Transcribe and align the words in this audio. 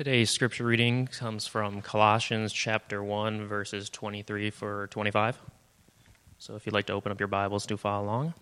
Today's 0.00 0.30
scripture 0.30 0.64
reading 0.64 1.08
comes 1.08 1.46
from 1.46 1.82
Colossians 1.82 2.54
chapter 2.54 3.04
1, 3.04 3.46
verses 3.46 3.90
23 3.90 4.48
for 4.48 4.86
25. 4.86 5.38
So 6.38 6.56
if 6.56 6.64
you'd 6.64 6.72
like 6.72 6.86
to 6.86 6.94
open 6.94 7.12
up 7.12 7.20
your 7.20 7.26
Bibles, 7.26 7.66
do 7.66 7.76
follow 7.76 8.06
along. 8.06 8.34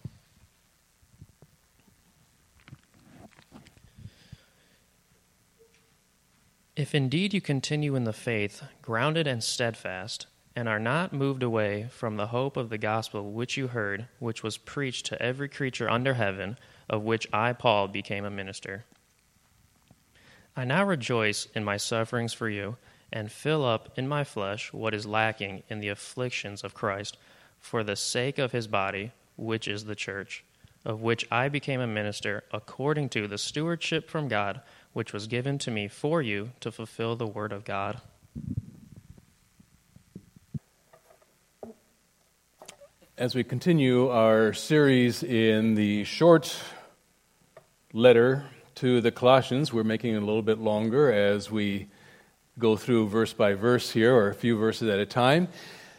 If 6.77 6.95
indeed 6.95 7.35
you 7.35 7.41
continue 7.41 7.97
in 7.97 8.05
the 8.05 8.13
faith, 8.13 8.63
grounded 8.81 9.27
and 9.27 9.43
steadfast, 9.43 10.29
and 10.55 10.69
are 10.69 10.79
not 10.79 11.13
moved 11.13 11.43
away 11.43 11.89
from 11.91 12.17
the 12.17 12.29
hope 12.29 12.57
of 12.57 12.69
the 12.69 12.79
gospel 12.79 13.33
which 13.33 13.57
you 13.57 13.67
heard, 13.67 14.07
which 14.21 14.45
was 14.45 14.59
preached 14.59 15.07
to 15.07 15.21
every 15.21 15.49
creature 15.49 15.91
under 15.91 16.15
heaven, 16.15 16.57
of 16.89 17.03
which 17.03 17.27
I, 17.33 17.53
Paul, 17.53 17.89
became 17.89 18.25
a 18.25 18.31
minister. 18.31 18.85
I 20.59 20.65
now 20.65 20.85
rejoice 20.85 21.47
in 21.55 21.63
my 21.63 21.77
sufferings 21.77 22.33
for 22.33 22.49
you, 22.49 22.79
and 23.13 23.31
fill 23.31 23.65
up 23.65 23.97
in 23.97 24.09
my 24.09 24.25
flesh 24.25 24.73
what 24.73 24.93
is 24.93 25.07
lacking 25.07 25.63
in 25.69 25.79
the 25.79 25.87
afflictions 25.87 26.65
of 26.65 26.75
Christ, 26.75 27.17
for 27.61 27.85
the 27.85 27.95
sake 27.95 28.39
of 28.39 28.51
his 28.51 28.67
body, 28.67 29.13
which 29.37 29.69
is 29.69 29.85
the 29.85 29.95
church, 29.95 30.43
of 30.85 31.01
which 31.01 31.29
I 31.31 31.49
became 31.49 31.81
a 31.81 31.87
minister 31.87 32.43
according 32.53 33.11
to 33.11 33.29
the 33.29 33.39
stewardship 33.39 34.11
from 34.11 34.27
God, 34.27 34.61
which 34.95 35.13
was 35.13 35.29
given 35.29 35.59
to 35.59 35.71
me 35.71 35.87
for 35.87 36.23
you 36.23 36.51
to 36.59 36.73
fulfill 36.73 37.15
the 37.15 37.25
word 37.25 37.53
of 37.53 37.65
God. 37.65 38.01
As 43.17 43.33
we 43.33 43.45
continue 43.45 44.09
our 44.09 44.53
series 44.53 45.23
in 45.23 45.77
the 45.77 46.03
short 46.03 46.61
letter 47.93 48.45
to 48.79 49.01
the 49.01 49.11
Colossians. 49.11 49.73
We're 49.73 49.83
making 49.83 50.15
it 50.15 50.19
a 50.19 50.25
little 50.25 50.41
bit 50.41 50.61
longer 50.61 51.13
as 51.13 51.51
we 51.51 51.89
go 52.61 52.77
through 52.77 53.09
verse 53.09 53.33
by 53.33 53.55
verse 53.55 53.91
here, 53.91 54.15
or 54.15 54.29
a 54.29 54.35
few 54.35 54.57
verses 54.57 54.89
at 54.89 55.01
a 55.01 55.05
time. 55.05 55.49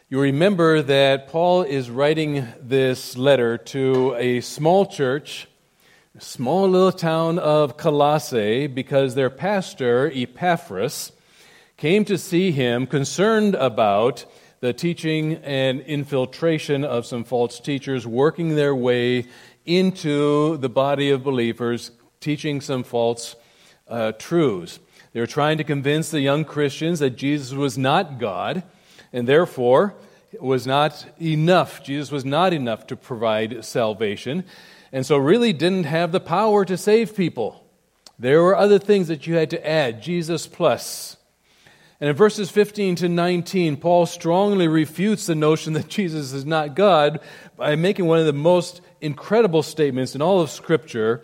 You 0.07 0.21
remember 0.21 0.81
that 0.83 1.27
Paul 1.27 1.63
is 1.63 1.89
writing 1.89 2.47
this 2.61 3.17
letter 3.17 3.57
to 3.57 4.15
a 4.17 4.39
small 4.39 4.85
church, 4.85 5.49
a 6.17 6.21
small 6.21 6.69
little 6.69 6.93
town 6.93 7.37
of 7.37 7.75
Colossae, 7.75 8.67
because 8.67 9.13
their 9.13 9.29
pastor, 9.29 10.09
Epaphras, 10.15 11.11
came 11.75 12.05
to 12.05 12.17
see 12.17 12.53
him 12.53 12.87
concerned 12.87 13.55
about 13.55 14.23
the 14.61 14.71
teaching 14.71 15.33
and 15.43 15.81
infiltration 15.81 16.85
of 16.85 17.05
some 17.05 17.25
false 17.25 17.59
teachers 17.59 18.07
working 18.07 18.55
their 18.55 18.73
way 18.73 19.25
into 19.65 20.55
the 20.57 20.69
body 20.69 21.09
of 21.09 21.25
believers, 21.25 21.91
teaching 22.19 22.59
some 22.61 22.83
false 22.83 23.35
uh, 23.87 24.11
truths. 24.13 24.79
They 25.13 25.19
were 25.19 25.27
trying 25.27 25.57
to 25.57 25.63
convince 25.63 26.11
the 26.11 26.21
young 26.21 26.45
Christians 26.45 26.99
that 26.99 27.11
Jesus 27.11 27.53
was 27.53 27.77
not 27.77 28.19
God, 28.19 28.63
and 29.11 29.27
therefore 29.27 29.95
was 30.39 30.67
not 30.67 31.05
enough. 31.21 31.83
Jesus 31.83 32.11
was 32.11 32.23
not 32.23 32.53
enough 32.53 32.85
to 32.87 32.95
provide 32.95 33.65
salvation, 33.65 34.43
and 34.91 35.05
so 35.05 35.17
really 35.17 35.53
didn't 35.53 35.85
have 35.85 36.11
the 36.11 36.19
power 36.19 36.65
to 36.65 36.77
save 36.77 37.15
people. 37.15 37.65
There 38.19 38.43
were 38.43 38.55
other 38.55 38.79
things 38.79 39.07
that 39.07 39.25
you 39.25 39.35
had 39.35 39.49
to 39.51 39.67
add, 39.67 40.03
Jesus 40.03 40.45
plus. 40.45 41.15
And 42.01 42.09
in 42.09 42.15
verses 42.15 42.49
15 42.49 42.95
to 42.97 43.09
19, 43.09 43.77
Paul 43.77 44.05
strongly 44.05 44.67
refutes 44.67 45.25
the 45.25 45.35
notion 45.35 45.73
that 45.73 45.87
Jesus 45.89 46.33
is 46.33 46.45
not 46.45 46.75
God 46.75 47.19
by 47.57 47.75
making 47.75 48.05
one 48.05 48.19
of 48.19 48.25
the 48.25 48.33
most 48.33 48.81
incredible 49.01 49.63
statements 49.63 50.15
in 50.15 50.21
all 50.21 50.41
of 50.41 50.49
Scripture 50.49 51.23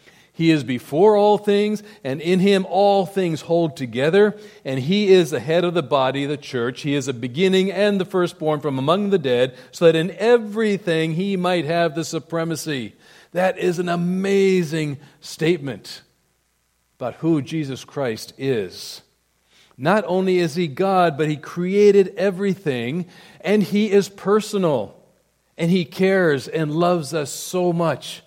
He 0.41 0.49
is 0.49 0.63
before 0.63 1.15
all 1.15 1.37
things, 1.37 1.83
and 2.03 2.19
in 2.19 2.39
him 2.39 2.65
all 2.67 3.05
things 3.05 3.41
hold 3.41 3.77
together. 3.77 4.35
And 4.65 4.79
he 4.79 5.09
is 5.09 5.29
the 5.29 5.39
head 5.39 5.63
of 5.63 5.75
the 5.75 5.83
body, 5.83 6.25
the 6.25 6.35
church. 6.35 6.81
He 6.81 6.95
is 6.95 7.05
the 7.05 7.13
beginning 7.13 7.71
and 7.71 8.01
the 8.01 8.05
firstborn 8.05 8.59
from 8.59 8.79
among 8.79 9.11
the 9.11 9.19
dead, 9.19 9.55
so 9.71 9.85
that 9.85 9.95
in 9.95 10.09
everything 10.17 11.13
he 11.13 11.37
might 11.37 11.65
have 11.65 11.93
the 11.93 12.03
supremacy. 12.03 12.95
That 13.33 13.59
is 13.59 13.77
an 13.77 13.87
amazing 13.87 14.97
statement 15.19 16.01
about 16.97 17.17
who 17.17 17.43
Jesus 17.43 17.85
Christ 17.85 18.33
is. 18.35 19.03
Not 19.77 20.03
only 20.07 20.39
is 20.39 20.55
he 20.55 20.67
God, 20.67 21.19
but 21.19 21.29
he 21.29 21.37
created 21.37 22.15
everything, 22.17 23.05
and 23.41 23.61
he 23.61 23.91
is 23.91 24.09
personal, 24.09 24.99
and 25.55 25.69
he 25.69 25.85
cares 25.85 26.47
and 26.47 26.73
loves 26.73 27.13
us 27.13 27.29
so 27.29 27.71
much. 27.71 28.23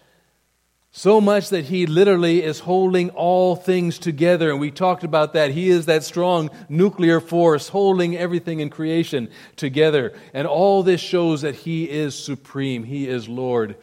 So 0.97 1.21
much 1.21 1.49
that 1.49 1.65
he 1.65 1.87
literally 1.87 2.41
is 2.41 2.61
holding 2.61 3.11
all 3.11 3.57
things 3.57 3.99
together. 3.99 4.49
And 4.51 4.61
we 4.61 4.71
talked 4.71 5.03
about 5.03 5.33
that. 5.33 5.51
He 5.51 5.69
is 5.69 5.87
that 5.87 6.05
strong 6.05 6.51
nuclear 6.69 7.19
force 7.19 7.69
holding 7.69 8.17
everything 8.17 8.61
in 8.61 8.71
creation 8.71 9.29
together. 9.57 10.15
And 10.33 10.47
all 10.47 10.85
this 10.85 11.01
shows 11.01 11.43
that 11.43 11.57
he 11.57 11.91
is 11.91 12.17
supreme. 12.17 12.85
He 12.85 13.09
is 13.09 13.29
Lord 13.29 13.75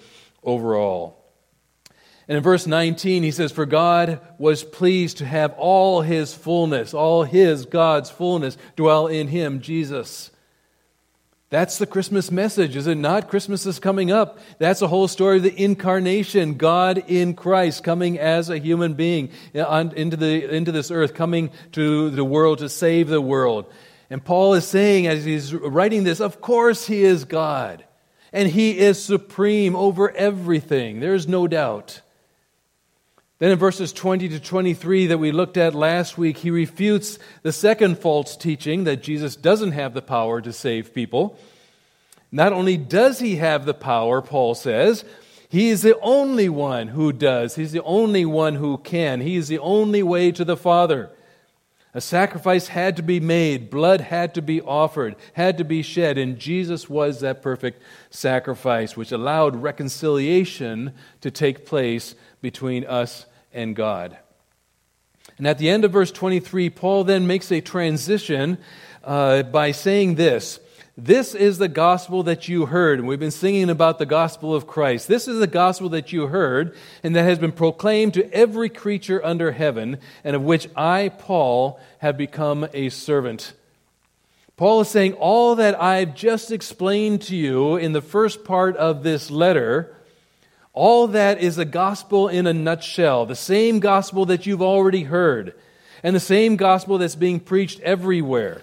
over 0.42 0.78
all. 0.78 1.22
And 2.30 2.38
in 2.38 2.44
verse 2.44 2.66
19, 2.66 3.24
he 3.24 3.32
says, 3.32 3.52
For 3.52 3.66
God 3.66 4.22
was 4.38 4.64
pleased 4.64 5.18
to 5.18 5.26
have 5.26 5.54
all 5.58 6.04
his 6.04 6.34
fullness, 6.34 6.94
all 6.94 7.26
his, 7.26 7.66
God's 7.66 8.10
fullness, 8.10 8.58
dwell 8.78 9.08
in 9.08 9.28
him, 9.28 9.60
Jesus 9.60 10.31
that's 11.52 11.78
the 11.80 11.86
Christmas 11.86 12.32
message, 12.32 12.78
is 12.78 12.88
it 12.88 12.96
not? 12.96 13.28
Christmas 13.28 13.66
is 13.66 13.78
coming 13.78 14.10
up. 14.10 14.40
That's 14.58 14.80
the 14.80 14.88
whole 14.88 15.10
story 15.10 15.36
of 15.36 15.44
the 15.44 15.62
incarnation, 15.62 16.56
God 16.56 17.04
in 17.10 17.34
Christ 17.34 17.84
coming 17.84 18.18
as 18.18 18.50
a 18.50 18.58
human 18.58 18.94
being 18.94 19.32
into, 19.54 20.16
the, 20.16 20.50
into 20.50 20.72
this 20.72 20.92
earth, 20.92 21.14
coming 21.14 21.52
to 21.74 22.10
the 22.10 22.24
world 22.24 22.60
to 22.60 22.70
save 22.70 23.10
the 23.10 23.20
world. 23.20 23.66
And 24.10 24.24
Paul 24.24 24.54
is 24.54 24.66
saying, 24.66 25.08
as 25.08 25.26
he's 25.26 25.54
writing 25.54 26.06
this, 26.06 26.22
of 26.22 26.40
course 26.40 26.88
he 26.88 27.04
is 27.04 27.26
God. 27.26 27.84
And 28.32 28.48
he 28.48 28.80
is 28.80 29.04
supreme 29.04 29.76
over 29.76 30.10
everything. 30.10 31.02
There's 31.02 31.28
no 31.28 31.50
doubt. 31.50 32.00
Then 33.42 33.50
in 33.50 33.58
verses 33.58 33.92
20 33.92 34.30
to 34.30 34.40
23 34.40 35.08
that 35.08 35.18
we 35.18 35.32
looked 35.32 35.58
at 35.58 35.74
last 35.74 36.16
week, 36.16 36.38
he 36.38 36.52
refutes 36.52 37.18
the 37.42 37.52
second 37.52 37.98
false 37.98 38.38
teaching 38.38 38.84
that 38.84 39.02
Jesus 39.02 39.36
doesn't 39.36 39.72
have 39.72 39.96
the 39.96 40.02
power 40.04 40.42
to 40.42 40.54
save 40.54 40.94
people. 40.94 41.40
Not 42.32 42.54
only 42.54 42.78
does 42.78 43.18
he 43.18 43.38
have 43.38 43.66
the 43.66 43.74
power, 43.74 44.22
Paul 44.22 44.54
says, 44.54 45.04
he 45.50 45.70
is 45.70 45.82
the 45.82 46.00
only 46.02 46.50
one 46.50 46.90
who 46.90 47.12
does. 47.12 47.56
He's 47.56 47.72
the 47.72 47.82
only 47.82 48.26
one 48.26 48.54
who 48.58 48.78
can. 48.78 49.22
He 49.22 49.38
is 49.38 49.48
the 49.48 49.58
only 49.58 50.04
way 50.04 50.32
to 50.34 50.46
the 50.46 50.56
Father. 50.56 51.10
A 51.96 52.00
sacrifice 52.00 52.68
had 52.68 52.96
to 52.98 53.02
be 53.02 53.20
made, 53.20 53.72
blood 53.72 54.02
had 54.02 54.36
to 54.36 54.44
be 54.44 54.62
offered, 54.62 55.16
had 55.34 55.58
to 55.58 55.64
be 55.64 55.82
shed, 55.82 56.20
and 56.20 56.38
Jesus 56.38 56.88
was 56.88 57.22
that 57.22 57.42
perfect 57.42 57.82
sacrifice, 58.12 58.96
which 58.96 59.12
allowed 59.12 59.56
reconciliation 59.56 60.94
to 61.22 61.32
take 61.32 61.66
place 61.66 62.14
between 62.40 62.86
us 62.86 63.26
and 63.54 63.76
God. 63.76 64.18
And 65.38 65.48
at 65.48 65.58
the 65.58 65.70
end 65.70 65.86
of 65.86 65.92
verse 65.92 66.12
23, 66.12 66.70
Paul 66.70 67.04
then 67.04 67.28
makes 67.28 67.52
a 67.52 67.62
transition 67.62 68.58
uh, 69.04 69.44
by 69.44 69.72
saying 69.72 70.16
this 70.16 70.60
This 70.98 71.34
is 71.34 71.58
the 71.58 71.68
gospel 71.68 72.24
that 72.24 72.48
you 72.48 72.68
heard. 72.68 73.00
And 73.00 73.08
we've 73.08 73.20
been 73.20 73.32
singing 73.32 73.70
about 73.70 73.98
the 73.98 74.06
gospel 74.06 74.54
of 74.54 74.68
Christ. 74.68 75.08
This 75.08 75.28
is 75.28 75.40
the 75.40 75.48
gospel 75.48 75.90
that 75.90 76.12
you 76.12 76.28
heard 76.28 76.76
and 77.04 77.16
that 77.16 77.24
has 77.24 77.40
been 77.40 77.52
proclaimed 77.52 78.14
to 78.16 78.32
every 78.34 78.70
creature 78.70 79.24
under 79.26 79.52
heaven, 79.52 79.98
and 80.24 80.36
of 80.36 80.44
which 80.44 80.68
I, 80.76 81.10
Paul, 81.10 81.80
have 82.00 82.18
become 82.18 82.68
a 82.74 82.90
servant. 82.90 83.54
Paul 84.58 84.82
is 84.82 84.90
saying, 84.90 85.14
All 85.14 85.56
that 85.56 85.82
I've 85.82 86.14
just 86.14 86.52
explained 86.52 87.24
to 87.24 87.36
you 87.36 87.78
in 87.78 87.94
the 87.94 88.02
first 88.02 88.44
part 88.44 88.78
of 88.78 89.02
this 89.02 89.32
letter 89.32 89.96
all 90.74 91.08
that 91.08 91.42
is 91.42 91.58
a 91.58 91.66
gospel 91.66 92.28
in 92.28 92.48
a 92.48 92.54
nutshell, 92.54 93.26
the 93.26 93.36
same 93.36 93.80
gospel 93.80 94.26
that 94.28 94.46
you've 94.46 94.62
already 94.62 95.04
heard, 95.04 95.54
and 96.04 96.16
the 96.16 96.20
same 96.20 96.56
gospel 96.56 96.98
that's 96.98 97.16
being 97.16 97.40
preached 97.40 97.80
everywhere. 97.82 98.62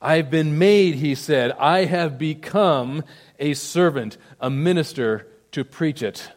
I've 0.00 0.30
been 0.30 0.58
made, 0.58 0.96
he 0.96 1.14
said, 1.14 1.52
I 1.52 1.86
have 1.86 2.18
become 2.18 3.04
a 3.38 3.54
servant, 3.54 4.18
a 4.40 4.50
minister 4.50 5.26
to 5.52 5.64
preach 5.64 6.02
it. 6.02 6.30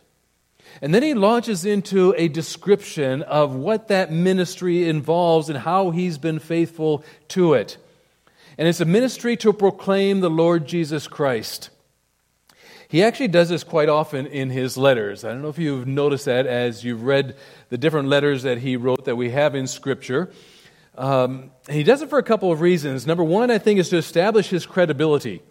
And 0.82 0.94
then 0.94 1.04
he 1.04 1.14
launches 1.14 1.66
into 1.66 2.14
a 2.18 2.28
description 2.28 3.24
of 3.24 3.56
what 3.56 3.88
that 3.88 4.12
ministry 4.12 4.88
involves 4.88 5.50
and 5.50 5.58
how 5.58 5.90
he's 5.90 6.18
been 6.18 6.40
faithful 6.40 7.04
to 7.30 7.54
it. 7.54 7.78
And 8.58 8.68
it's 8.68 8.82
a 8.82 8.86
ministry 8.86 9.38
to 9.38 9.54
proclaim 9.54 10.20
the 10.20 10.30
Lord 10.30 10.68
Jesus 10.68 11.08
Christ. 11.08 11.70
He 12.90 13.04
actually 13.04 13.28
does 13.28 13.50
this 13.50 13.64
quite 13.64 13.90
often 13.90 14.28
in 14.28 14.50
his 14.50 14.78
letters. 14.78 15.26
I 15.26 15.30
don't 15.30 15.42
know 15.42 15.50
if 15.50 15.60
you've 15.60 15.88
noticed 15.88 16.26
that 16.26 16.46
as 16.46 16.84
you've 16.84 17.04
read 17.04 17.36
the 17.70 17.78
different 17.78 18.08
letters 18.08 18.44
that 18.44 18.60
he 18.60 18.78
wrote 18.78 19.06
that 19.06 19.18
we 19.18 19.32
have 19.32 19.56
in 19.56 19.68
Scripture. 19.68 20.32
Um, 20.98 21.52
he 21.70 21.84
does 21.84 22.02
it 22.02 22.10
for 22.10 22.18
a 22.18 22.24
couple 22.24 22.52
of 22.52 22.62
reasons. 22.62 23.06
Number 23.06 23.24
one, 23.24 23.52
I 23.52 23.58
think, 23.58 23.80
is 23.80 23.90
to 23.90 23.98
establish 23.98 24.50
his 24.50 24.66
credibility. 24.66 25.42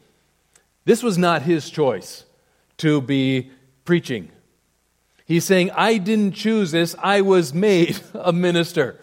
This 0.87 1.03
was 1.03 1.19
not 1.19 1.43
his 1.43 1.69
choice 1.69 2.25
to 2.79 3.01
be 3.01 3.51
preaching. 3.85 4.31
He's 5.27 5.45
saying, 5.45 5.73
I 5.73 5.99
didn't 5.99 6.33
choose 6.33 6.71
this, 6.71 6.95
I 6.99 7.21
was 7.21 7.53
made 7.53 8.01
a 8.15 8.33
minister. 8.33 9.01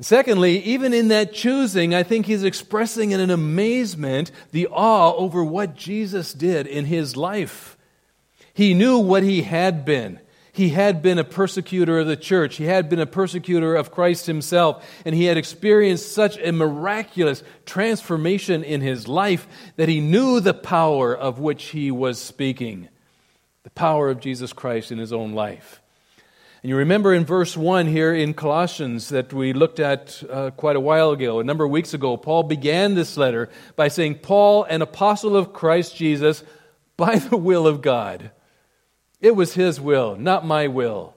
Secondly, 0.00 0.60
even 0.60 0.94
in 0.94 1.08
that 1.08 1.34
choosing, 1.34 1.94
I 1.94 2.02
think 2.02 2.24
he's 2.24 2.42
expressing 2.42 3.10
in 3.10 3.20
an 3.20 3.30
amazement 3.30 4.30
the 4.50 4.66
awe 4.68 5.12
over 5.14 5.44
what 5.44 5.76
Jesus 5.76 6.32
did 6.32 6.66
in 6.66 6.86
his 6.86 7.16
life. 7.16 7.76
He 8.54 8.72
knew 8.72 8.98
what 8.98 9.22
he 9.22 9.42
had 9.42 9.84
been. 9.84 10.18
He 10.52 10.70
had 10.70 11.02
been 11.02 11.18
a 11.18 11.24
persecutor 11.24 12.00
of 12.00 12.06
the 12.06 12.16
church. 12.16 12.56
He 12.56 12.64
had 12.64 12.88
been 12.88 12.98
a 12.98 13.06
persecutor 13.06 13.74
of 13.74 13.90
Christ 13.90 14.26
himself. 14.26 14.84
And 15.04 15.14
he 15.14 15.26
had 15.26 15.36
experienced 15.36 16.12
such 16.12 16.38
a 16.38 16.50
miraculous 16.50 17.42
transformation 17.66 18.64
in 18.64 18.80
his 18.80 19.06
life 19.06 19.46
that 19.76 19.88
he 19.88 20.00
knew 20.00 20.40
the 20.40 20.54
power 20.54 21.16
of 21.16 21.38
which 21.38 21.64
he 21.66 21.90
was 21.90 22.18
speaking 22.18 22.88
the 23.62 23.70
power 23.70 24.08
of 24.08 24.20
Jesus 24.20 24.54
Christ 24.54 24.90
in 24.90 24.96
his 24.98 25.12
own 25.12 25.32
life. 25.32 25.79
And 26.62 26.68
you 26.68 26.76
remember 26.76 27.14
in 27.14 27.24
verse 27.24 27.56
1 27.56 27.86
here 27.86 28.14
in 28.14 28.34
Colossians 28.34 29.08
that 29.08 29.32
we 29.32 29.54
looked 29.54 29.80
at 29.80 30.22
uh, 30.28 30.50
quite 30.50 30.76
a 30.76 30.80
while 30.80 31.10
ago, 31.10 31.40
a 31.40 31.44
number 31.44 31.64
of 31.64 31.70
weeks 31.70 31.94
ago, 31.94 32.18
Paul 32.18 32.42
began 32.42 32.94
this 32.94 33.16
letter 33.16 33.48
by 33.76 33.88
saying, 33.88 34.16
Paul, 34.16 34.64
an 34.64 34.82
apostle 34.82 35.38
of 35.38 35.54
Christ 35.54 35.96
Jesus, 35.96 36.44
by 36.98 37.16
the 37.16 37.38
will 37.38 37.66
of 37.66 37.80
God. 37.80 38.30
It 39.22 39.34
was 39.34 39.54
his 39.54 39.80
will, 39.80 40.16
not 40.16 40.44
my 40.44 40.66
will. 40.66 41.14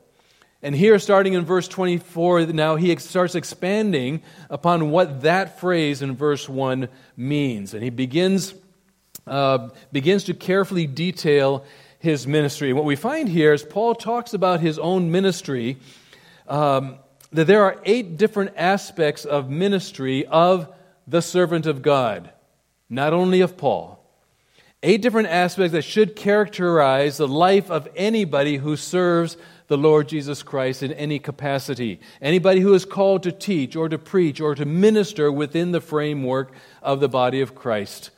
And 0.61 0.73
here, 0.73 0.97
starting 0.97 1.33
in 1.33 1.43
verse 1.43 1.67
24, 1.67 2.45
now 2.45 2.77
he 2.77 2.95
starts 2.95 3.35
expanding 3.35 4.21
upon 4.49 4.91
what 4.91 5.23
that 5.23 5.59
phrase 5.59 6.01
in 6.01 6.15
verse 6.15 6.47
1 6.47 6.87
means. 7.17 7.73
And 7.73 7.83
he 7.83 7.89
begins, 7.89 8.53
uh, 9.27 9.71
begins 9.91 10.23
to 10.25 10.33
carefully 10.33 10.87
detail 10.87 11.65
his 12.03 12.27
ministry. 12.27 12.73
What 12.73 12.83
we 12.83 12.97
find 12.97 13.29
here 13.29 13.53
is 13.53 13.63
Paul 13.63 13.95
talks 13.95 14.33
about 14.33 14.59
his 14.59 14.77
own 14.77 15.09
ministry, 15.09 15.77
um, 16.49 16.97
that 17.31 17.47
there 17.47 17.63
are 17.63 17.81
eight 17.85 18.17
different 18.17 18.51
aspects 18.57 19.23
of 19.23 19.49
ministry 19.49 20.25
of 20.25 20.67
the 21.07 21.21
servant 21.21 21.65
of 21.65 21.81
God, 21.81 22.29
not 22.89 23.13
only 23.13 23.39
of 23.39 23.55
Paul. 23.55 24.05
Eight 24.83 25.01
different 25.01 25.29
aspects 25.29 25.71
that 25.71 25.83
should 25.83 26.17
characterize 26.17 27.15
the 27.15 27.27
life 27.27 27.71
of 27.71 27.87
anybody 27.95 28.57
who 28.57 28.75
serves 28.75 29.37
the 29.67 29.77
Lord 29.77 30.09
Jesus 30.09 30.43
Christ 30.43 30.83
in 30.83 30.91
any 30.91 31.19
capacity. 31.19 32.01
Anybody 32.21 32.59
who 32.59 32.73
is 32.73 32.83
called 32.83 33.23
to 33.23 33.31
teach 33.31 33.77
or 33.77 33.87
to 33.87 33.97
preach 33.97 34.41
or 34.41 34.55
to 34.55 34.65
minister 34.65 35.31
within 35.31 35.71
the 35.71 35.79
framework 35.79 36.51
of 36.81 36.99
the 36.99 37.07
body 37.07 37.39
of 37.39 37.55
Christ. 37.55 38.09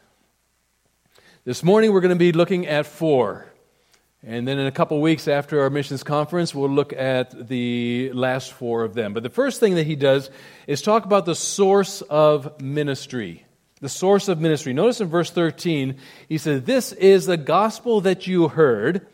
This 1.44 1.62
morning 1.62 1.94
we're 1.94 2.02
going 2.02 2.10
to 2.10 2.16
be 2.16 2.32
looking 2.32 2.66
at 2.66 2.88
four. 2.88 3.52
And 4.28 4.48
then 4.48 4.58
in 4.58 4.66
a 4.66 4.72
couple 4.72 5.00
weeks 5.02 5.28
after 5.28 5.62
our 5.62 5.70
missions 5.70 6.02
conference, 6.02 6.56
we'll 6.56 6.68
look 6.68 6.94
at 6.94 7.48
the 7.48 8.12
last 8.12 8.54
four 8.54 8.84
of 8.84 8.96
them. 8.96 9.14
But 9.14 9.22
the 9.22 9.30
first 9.30 9.60
thing 9.60 9.76
that 9.76 9.86
he 9.86 9.96
does 9.96 10.32
is 10.66 10.82
talk 10.82 11.06
about 11.06 11.28
the 11.28 11.36
source 11.36 12.02
of 12.02 12.60
ministry. 12.60 13.46
The 13.82 13.90
source 13.90 14.28
of 14.28 14.42
ministry. 14.42 14.74
Notice 14.74 15.00
in 15.00 15.10
verse 15.10 15.30
13, 15.30 15.98
he 16.28 16.40
says, 16.40 16.64
This 16.64 16.92
is 16.92 17.28
the 17.28 17.38
gospel 17.38 18.02
that 18.02 18.26
you 18.26 18.48
heard, 18.48 19.06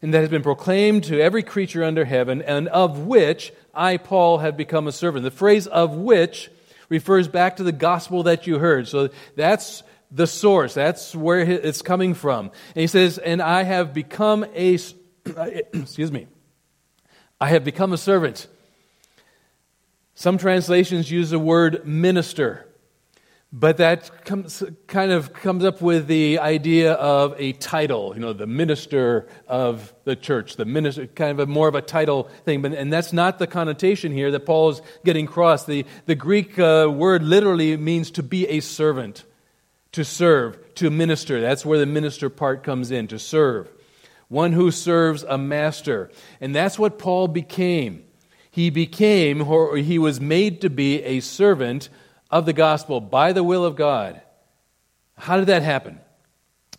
and 0.00 0.14
that 0.14 0.20
has 0.20 0.30
been 0.30 0.42
proclaimed 0.42 1.04
to 1.04 1.20
every 1.20 1.42
creature 1.42 1.84
under 1.84 2.06
heaven, 2.06 2.40
and 2.40 2.66
of 2.68 3.00
which 3.00 3.52
I, 3.74 3.98
Paul, 3.98 4.38
have 4.38 4.56
become 4.56 4.86
a 4.86 4.92
servant. 4.92 5.24
The 5.24 5.30
phrase 5.30 5.66
of 5.66 5.96
which 5.96 6.50
refers 6.88 7.28
back 7.28 7.56
to 7.56 7.62
the 7.62 7.72
gospel 7.72 8.22
that 8.22 8.46
you 8.46 8.58
heard. 8.58 8.88
So 8.88 9.10
that's 9.34 9.82
the 10.10 10.26
source. 10.26 10.74
That's 10.74 11.14
where 11.14 11.40
it's 11.40 11.82
coming 11.82 12.14
from. 12.14 12.50
And 12.74 12.80
he 12.80 12.86
says, 12.86 13.18
And 13.18 13.42
I 13.42 13.62
have 13.62 13.92
become 13.92 14.44
a, 14.54 14.78
excuse 15.26 16.12
me, 16.12 16.26
I 17.40 17.48
have 17.48 17.64
become 17.64 17.92
a 17.92 17.98
servant. 17.98 18.46
Some 20.14 20.38
translations 20.38 21.10
use 21.10 21.30
the 21.30 21.38
word 21.38 21.86
minister, 21.86 22.66
but 23.52 23.76
that 23.76 24.24
comes, 24.24 24.62
kind 24.86 25.12
of 25.12 25.34
comes 25.34 25.62
up 25.62 25.82
with 25.82 26.06
the 26.06 26.38
idea 26.38 26.94
of 26.94 27.34
a 27.38 27.52
title, 27.52 28.14
you 28.14 28.20
know, 28.20 28.32
the 28.32 28.46
minister 28.46 29.28
of 29.46 29.92
the 30.04 30.16
church, 30.16 30.56
the 30.56 30.64
minister, 30.64 31.06
kind 31.06 31.32
of 31.32 31.40
a, 31.40 31.52
more 31.52 31.68
of 31.68 31.74
a 31.74 31.82
title 31.82 32.30
thing. 32.46 32.62
But, 32.62 32.72
and 32.72 32.90
that's 32.90 33.12
not 33.12 33.38
the 33.38 33.46
connotation 33.46 34.10
here 34.10 34.30
that 34.30 34.46
Paul 34.46 34.70
is 34.70 34.82
getting 35.04 35.26
across. 35.26 35.66
The, 35.66 35.84
the 36.06 36.14
Greek 36.14 36.58
uh, 36.58 36.90
word 36.90 37.22
literally 37.22 37.76
means 37.76 38.10
to 38.12 38.22
be 38.22 38.48
a 38.48 38.60
servant 38.60 39.24
to 39.96 40.04
serve, 40.04 40.74
to 40.74 40.90
minister. 40.90 41.40
That's 41.40 41.64
where 41.64 41.78
the 41.78 41.86
minister 41.86 42.28
part 42.28 42.62
comes 42.62 42.90
in, 42.90 43.06
to 43.06 43.18
serve. 43.18 43.72
One 44.28 44.52
who 44.52 44.70
serves 44.70 45.22
a 45.22 45.38
master. 45.38 46.10
And 46.38 46.54
that's 46.54 46.78
what 46.78 46.98
Paul 46.98 47.28
became. 47.28 48.04
He 48.50 48.68
became, 48.68 49.40
or 49.40 49.78
he 49.78 49.98
was 49.98 50.20
made 50.20 50.60
to 50.60 50.68
be, 50.68 51.02
a 51.02 51.20
servant 51.20 51.88
of 52.30 52.44
the 52.44 52.52
gospel 52.52 53.00
by 53.00 53.32
the 53.32 53.42
will 53.42 53.64
of 53.64 53.74
God. 53.74 54.20
How 55.16 55.38
did 55.38 55.46
that 55.46 55.62
happen? 55.62 55.98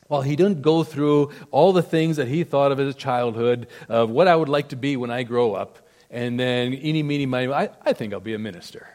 Well, 0.08 0.22
he 0.22 0.36
didn't 0.36 0.62
go 0.62 0.84
through 0.84 1.32
all 1.50 1.74
the 1.74 1.82
things 1.82 2.18
that 2.18 2.28
he 2.28 2.44
thought 2.44 2.72
of 2.72 2.80
as 2.80 2.94
a 2.94 2.98
childhood, 2.98 3.66
of 3.90 4.12
what 4.12 4.28
I 4.28 4.36
would 4.36 4.48
like 4.48 4.70
to 4.70 4.76
be 4.76 4.96
when 4.96 5.10
I 5.10 5.24
grow 5.24 5.56
up, 5.56 5.80
and 6.12 6.40
then 6.40 6.72
eeny, 6.72 7.02
meeny, 7.02 7.26
miny, 7.26 7.52
I, 7.52 7.72
I 7.84 7.94
think 7.94 8.14
I'll 8.14 8.20
be 8.20 8.36
a 8.36 8.40
minister. 8.40 8.88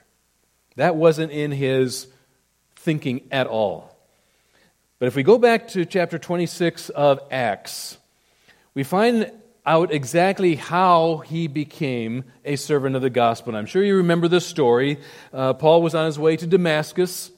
That 0.76 0.94
wasn't 0.94 1.32
in 1.32 1.50
his 1.50 2.06
thinking 2.76 3.26
at 3.32 3.48
all. 3.48 3.91
But 5.02 5.08
if 5.08 5.16
we 5.16 5.25
go 5.25 5.37
back 5.37 5.66
to 5.70 5.84
chapter 5.84 6.16
26 6.16 6.88
of 6.90 7.19
Acts, 7.28 7.99
we 8.72 8.84
find 8.84 9.32
out 9.66 9.93
exactly 9.93 10.54
how 10.54 11.25
he 11.26 11.49
became 11.49 12.22
a 12.44 12.54
servant 12.54 12.94
of 12.94 13.02
the 13.02 13.10
gospel. 13.10 13.50
And 13.50 13.58
I'm 13.58 13.66
sure 13.66 13.82
you 13.82 13.96
remember 13.96 14.28
this 14.28 14.46
story. 14.46 15.00
Uh, 15.32 15.54
Paul 15.54 15.82
was 15.82 15.96
on 15.96 16.06
his 16.06 16.20
way 16.20 16.37
to 16.37 16.46
Damascus, 16.46 17.32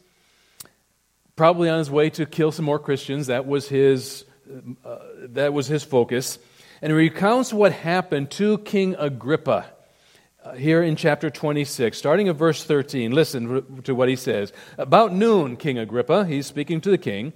probably 1.37 1.71
on 1.71 1.79
his 1.79 1.91
way 1.91 2.11
to 2.11 2.27
kill 2.27 2.53
some 2.53 2.67
more 2.67 2.79
Christians. 2.79 3.29
That 3.29 3.47
was 3.47 3.67
his, 3.67 4.27
uh, 4.85 4.99
that 5.29 5.55
was 5.55 5.67
his 5.67 5.83
focus. 5.83 6.39
And 6.83 6.91
he 6.91 6.99
recounts 6.99 7.51
what 7.51 7.73
happened 7.73 8.31
to 8.33 8.59
King 8.59 8.95
Agrippa 8.99 9.71
here 10.57 10.83
in 10.83 10.97
chapter 10.97 11.31
26, 11.31 11.97
starting 11.97 12.29
at 12.29 12.37
verse 12.37 12.65
13. 12.65 13.13
Listen 13.13 13.83
to 13.83 13.95
what 13.95 14.09
he 14.09 14.17
says. 14.17 14.53
About 14.79 15.13
noon, 15.13 15.57
King 15.57 15.79
Agrippa, 15.79 16.27
he's 16.27 16.47
speaking 16.47 16.81
to 16.83 16.91
the 16.91 16.99
king, 16.99 17.33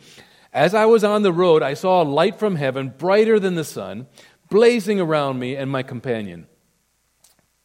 as 0.52 0.74
I 0.74 0.86
was 0.86 1.04
on 1.04 1.22
the 1.22 1.32
road, 1.32 1.62
I 1.62 1.74
saw 1.74 2.02
a 2.02 2.04
light 2.04 2.38
from 2.38 2.56
heaven, 2.56 2.92
brighter 2.96 3.38
than 3.38 3.54
the 3.54 3.64
sun, 3.64 4.06
blazing 4.48 5.00
around 5.00 5.38
me 5.38 5.54
and 5.56 5.70
my 5.70 5.82
companion. 5.82 6.46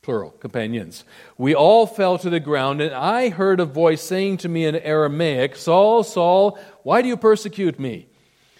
Plural, 0.01 0.31
companions. 0.31 1.05
We 1.37 1.55
all 1.55 1.87
fell 1.87 2.17
to 2.17 2.29
the 2.29 2.41
ground, 2.41 2.81
and 2.81 2.93
I 2.93 3.29
heard 3.29 3.61
a 3.61 3.65
voice 3.65 4.01
saying 4.01 4.37
to 4.37 4.49
me 4.49 4.65
in 4.65 4.75
Aramaic, 4.75 5.55
Saul, 5.55 6.03
Saul, 6.03 6.59
why 6.83 7.01
do 7.01 7.07
you 7.07 7.15
persecute 7.15 7.79
me? 7.79 8.09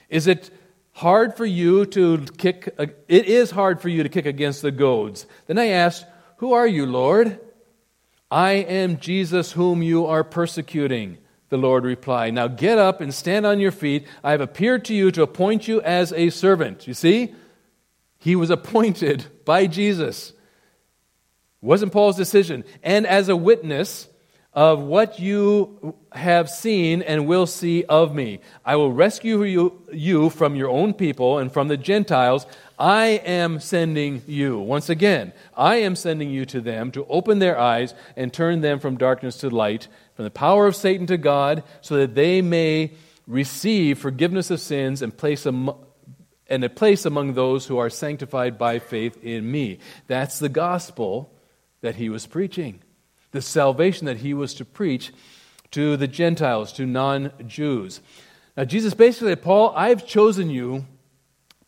Is 0.08 0.26
it 0.26 0.50
hard 0.94 1.36
for 1.36 1.46
you 1.46 1.86
to 1.88 2.20
kick? 2.38 2.74
It 2.80 3.26
is 3.26 3.52
hard 3.52 3.82
for 3.82 3.90
you 3.90 4.04
to 4.04 4.10
kick 4.10 4.26
against 4.26 4.62
the 4.62 4.72
goads. 4.72 5.26
Then 5.48 5.60
I 5.60 5.68
asked, 5.68 6.06
who 6.44 6.52
are 6.52 6.68
you, 6.68 6.86
Lord? 6.86 7.40
I 8.30 8.52
am 8.52 9.00
Jesus 9.00 9.54
whom 9.54 9.82
you 9.82 10.06
are 10.06 10.26
persecuting, 10.26 11.18
the 11.48 11.56
Lord 11.56 11.86
replied. 11.86 12.34
Now 12.34 12.50
get 12.50 12.78
up 12.78 13.00
and 13.00 13.14
stand 13.14 13.46
on 13.46 13.62
your 13.62 13.72
feet. 13.72 14.06
I 14.26 14.32
have 14.32 14.42
appeared 14.42 14.84
to 14.86 14.94
you 14.94 15.10
to 15.12 15.22
appoint 15.22 15.70
you 15.70 15.82
as 15.84 16.12
a 16.12 16.32
servant. 16.32 16.86
You 16.86 16.94
see? 16.94 17.34
He 18.20 18.36
was 18.36 18.50
appointed 18.50 19.26
by 19.46 19.68
Jesus. 19.68 20.32
It 20.32 20.36
wasn't 21.62 21.94
Paul's 21.94 22.18
decision. 22.18 22.66
And 22.84 23.08
as 23.08 23.30
a 23.30 23.38
witness 23.38 24.10
of 24.52 24.82
what 24.82 25.22
you 25.22 25.96
have 26.12 26.50
seen 26.50 27.04
and 27.04 27.26
will 27.26 27.48
see 27.48 27.86
of 27.86 28.14
me, 28.14 28.42
I 28.66 28.76
will 28.76 28.92
rescue 28.92 29.44
you, 29.44 29.82
you 29.94 30.30
from 30.30 30.58
your 30.58 30.70
own 30.70 30.94
people 30.94 31.38
and 31.38 31.50
from 31.50 31.70
the 31.70 31.78
Gentiles 31.78 32.46
I 32.84 33.22
am 33.24 33.62
sending 33.62 34.24
you. 34.28 34.60
Once 34.60 34.90
again, 34.90 35.32
I 35.56 35.78
am 35.78 35.96
sending 35.96 36.30
you 36.30 36.46
to 36.48 36.60
them 36.60 36.92
to 36.92 37.06
open 37.06 37.40
their 37.40 37.58
eyes 37.58 37.94
and 38.18 38.34
turn 38.34 38.60
them 38.60 38.82
from 38.82 38.98
darkness 38.98 39.38
to 39.38 39.50
light, 39.50 39.88
from 40.16 40.26
the 40.26 40.32
power 40.32 40.68
of 40.68 40.76
Satan 40.76 41.08
to 41.08 41.18
God, 41.18 41.64
so 41.80 41.96
that 41.96 42.14
they 42.14 42.42
may 42.42 42.92
receive 43.26 44.00
forgiveness 44.00 44.52
of 44.52 44.60
sins 44.60 45.02
and 45.02 45.16
place 45.16 45.48
am- 45.48 45.72
and 46.50 46.66
a 46.66 46.70
place 46.70 47.06
among 47.06 47.36
those 47.36 47.68
who 47.68 47.78
are 47.78 47.90
sanctified 47.90 48.58
by 48.58 48.80
faith 48.80 49.18
in 49.24 49.50
me. 49.50 49.80
That's 50.08 50.40
the 50.40 50.50
gospel 50.50 51.34
that 51.80 51.96
he 51.96 52.10
was 52.10 52.28
preaching. 52.28 52.82
The 53.32 53.42
salvation 53.42 54.08
that 54.08 54.18
he 54.18 54.34
was 54.34 54.54
to 54.56 54.66
preach 54.66 55.14
to 55.72 55.96
the 55.96 56.10
Gentiles, 56.10 56.74
to 56.74 56.86
non 56.86 57.32
Jews. 57.48 58.02
Now, 58.58 58.66
Jesus 58.66 58.94
basically 58.94 59.30
said, 59.30 59.42
Paul, 59.42 59.74
I've 59.74 60.06
chosen 60.06 60.50
you 60.50 60.86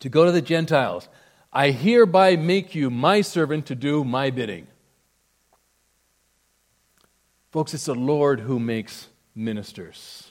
to 0.06 0.10
go 0.10 0.24
to 0.24 0.32
the 0.32 0.40
Gentiles. 0.40 1.10
I 1.52 1.72
hereby 1.72 2.36
make 2.36 2.76
you 2.76 2.92
my 2.92 3.22
servant 3.22 3.66
to 3.66 3.76
do 3.76 4.04
my 4.04 4.30
bidding. 4.30 4.68
Folks, 7.50 7.74
it's 7.74 7.86
the 7.86 7.96
Lord 7.96 8.42
who 8.42 8.60
makes 8.60 9.08
ministers. 9.34 10.30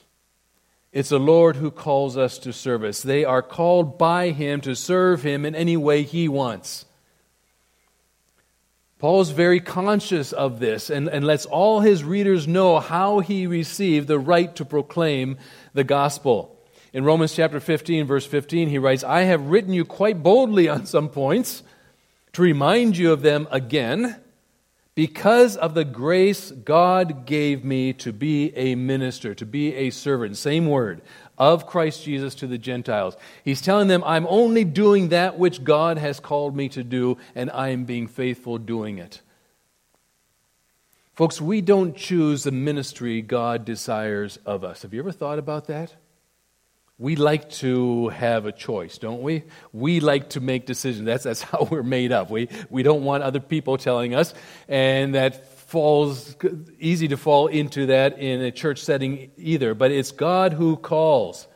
It's 0.93 1.09
the 1.09 1.19
Lord 1.19 1.57
who 1.57 1.71
calls 1.71 2.15
us 2.15 2.39
to 2.39 2.53
service. 2.53 3.01
They 3.01 3.25
are 3.25 3.41
called 3.41 3.97
by 3.97 4.29
Him 4.29 4.61
to 4.61 4.77
serve 4.77 5.23
Him 5.23 5.43
in 5.43 5.53
any 5.55 5.75
way 5.75 6.03
He 6.03 6.29
wants. 6.29 6.85
Paul 8.97 9.19
is 9.19 9.31
very 9.31 9.59
conscious 9.59 10.31
of 10.31 10.61
this 10.61 10.89
and, 10.89 11.09
and 11.09 11.27
lets 11.27 11.45
all 11.45 11.81
his 11.81 12.01
readers 12.01 12.47
know 12.47 12.79
how 12.79 13.19
he 13.19 13.45
received 13.45 14.07
the 14.07 14.19
right 14.19 14.55
to 14.55 14.63
proclaim 14.63 15.37
the 15.73 15.83
gospel. 15.83 16.54
In 16.95 17.03
Romans 17.03 17.35
chapter 17.35 17.59
15, 17.59 18.05
verse 18.05 18.25
15, 18.25 18.69
he 18.69 18.77
writes, 18.77 19.03
I 19.03 19.23
have 19.23 19.47
written 19.47 19.73
you 19.73 19.83
quite 19.83 20.23
boldly 20.23 20.69
on 20.69 20.85
some 20.85 21.09
points 21.09 21.61
to 22.31 22.41
remind 22.41 22.95
you 22.95 23.11
of 23.11 23.21
them 23.21 23.49
again, 23.51 24.15
because 24.95 25.57
of 25.57 25.73
the 25.73 25.83
grace 25.83 26.51
God 26.51 27.25
gave 27.25 27.65
me 27.65 27.91
to 27.91 28.13
be 28.13 28.55
a 28.55 28.75
minister, 28.75 29.35
to 29.35 29.45
be 29.45 29.75
a 29.75 29.89
servant, 29.89 30.37
same 30.37 30.67
word, 30.67 31.01
of 31.37 31.67
Christ 31.67 32.05
Jesus 32.05 32.33
to 32.35 32.47
the 32.47 32.57
Gentiles. 32.57 33.17
He's 33.43 33.61
telling 33.61 33.89
them, 33.89 34.01
I'm 34.05 34.25
only 34.29 34.63
doing 34.63 35.09
that 35.09 35.37
which 35.37 35.65
God 35.65 35.97
has 35.97 36.21
called 36.21 36.55
me 36.55 36.69
to 36.69 36.81
do, 36.81 37.17
and 37.35 37.51
I 37.51 37.69
am 37.69 37.83
being 37.83 38.07
faithful 38.07 38.57
doing 38.57 38.99
it. 38.99 39.19
Folks, 41.13 41.41
we 41.41 41.59
don't 41.59 41.97
choose 41.97 42.43
the 42.43 42.51
ministry 42.51 43.21
God 43.21 43.65
desires 43.65 44.39
of 44.45 44.63
us. 44.63 44.83
Have 44.83 44.93
you 44.93 45.01
ever 45.01 45.11
thought 45.11 45.39
about 45.39 45.67
that? 45.67 45.93
We 46.97 47.17
like 47.17 47.49
to 47.51 48.07
have 48.09 48.45
a 48.45 48.53
choice, 48.53 48.97
don't 48.97 49.21
we? 49.21 49.43
We 49.73 49.99
like 49.99 50.29
to 50.29 50.39
make 50.39 50.65
decisions. 50.65 51.05
That's, 51.05 51.25
that's 51.25 51.41
how 51.51 51.67
we're 51.69 51.83
made 51.83 52.11
up. 52.11 52.29
We, 52.29 52.47
we 52.69 52.83
don't 52.83 53.03
want 53.03 53.23
other 53.23 53.39
people 53.41 53.77
telling 53.77 54.15
us, 54.15 54.33
and 54.67 55.15
that 55.15 55.47
falls 55.67 56.35
easy 56.79 57.09
to 57.09 57.17
fall 57.17 57.47
into 57.47 57.87
that 57.87 58.17
in 58.19 58.41
a 58.41 58.51
church 58.51 58.79
setting 58.81 59.31
either. 59.35 59.73
But 59.73 59.91
it's 59.91 60.11
God 60.11 60.53
who 60.53 60.77
calls. 60.77 61.47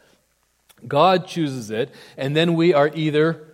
God 0.86 1.28
chooses 1.28 1.72
it, 1.72 1.94
and 2.18 2.36
then 2.36 2.56
we 2.56 2.74
are 2.74 2.90
either 2.94 3.48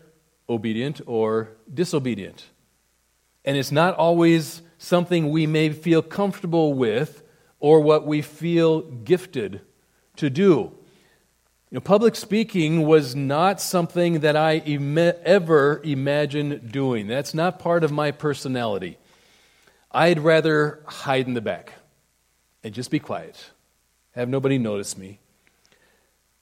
obedient 0.50 1.02
or 1.06 1.50
disobedient. 1.72 2.46
And 3.44 3.58
it's 3.58 3.72
not 3.72 3.96
always 3.96 4.62
something 4.78 5.30
we 5.30 5.46
may 5.46 5.70
feel 5.70 6.02
comfortable 6.02 6.74
with 6.74 7.24
or 7.60 7.80
what 7.82 8.06
we 8.06 8.22
feel 8.22 8.82
gifted 8.82 9.62
to 10.18 10.30
do. 10.30 10.72
Know, 11.76 11.82
public 11.82 12.16
speaking 12.16 12.88
was 12.88 13.18
not 13.18 13.60
something 13.60 14.22
that 14.22 14.38
I 14.38 14.60
ever 15.26 15.82
imagined 15.84 16.72
doing. 16.72 17.06
That's 17.06 17.34
not 17.34 17.60
part 17.60 17.84
of 17.84 17.92
my 17.92 18.12
personality. 18.12 18.98
I'd 19.92 20.20
rather 20.20 20.80
hide 20.86 21.28
in 21.28 21.34
the 21.34 21.42
back 21.42 21.74
and 22.64 22.74
just 22.74 22.92
be 22.92 23.00
quiet, 23.00 23.52
have 24.12 24.30
nobody 24.30 24.58
notice 24.58 24.98
me. 24.98 25.20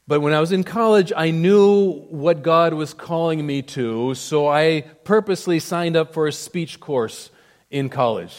But 0.07 0.19
when 0.19 0.33
I 0.33 0.39
was 0.39 0.51
in 0.51 0.63
college, 0.63 1.11
I 1.17 1.31
knew 1.31 2.01
what 2.11 2.43
God 2.43 2.75
was 2.75 2.93
calling 2.93 3.43
me 3.43 3.63
to, 3.63 4.13
so 4.13 4.47
I 4.47 4.81
purposely 5.03 5.57
signed 5.57 5.95
up 5.97 6.13
for 6.13 6.27
a 6.27 6.31
speech 6.31 6.79
course 6.79 7.31
in 7.71 7.89
college. 7.89 8.35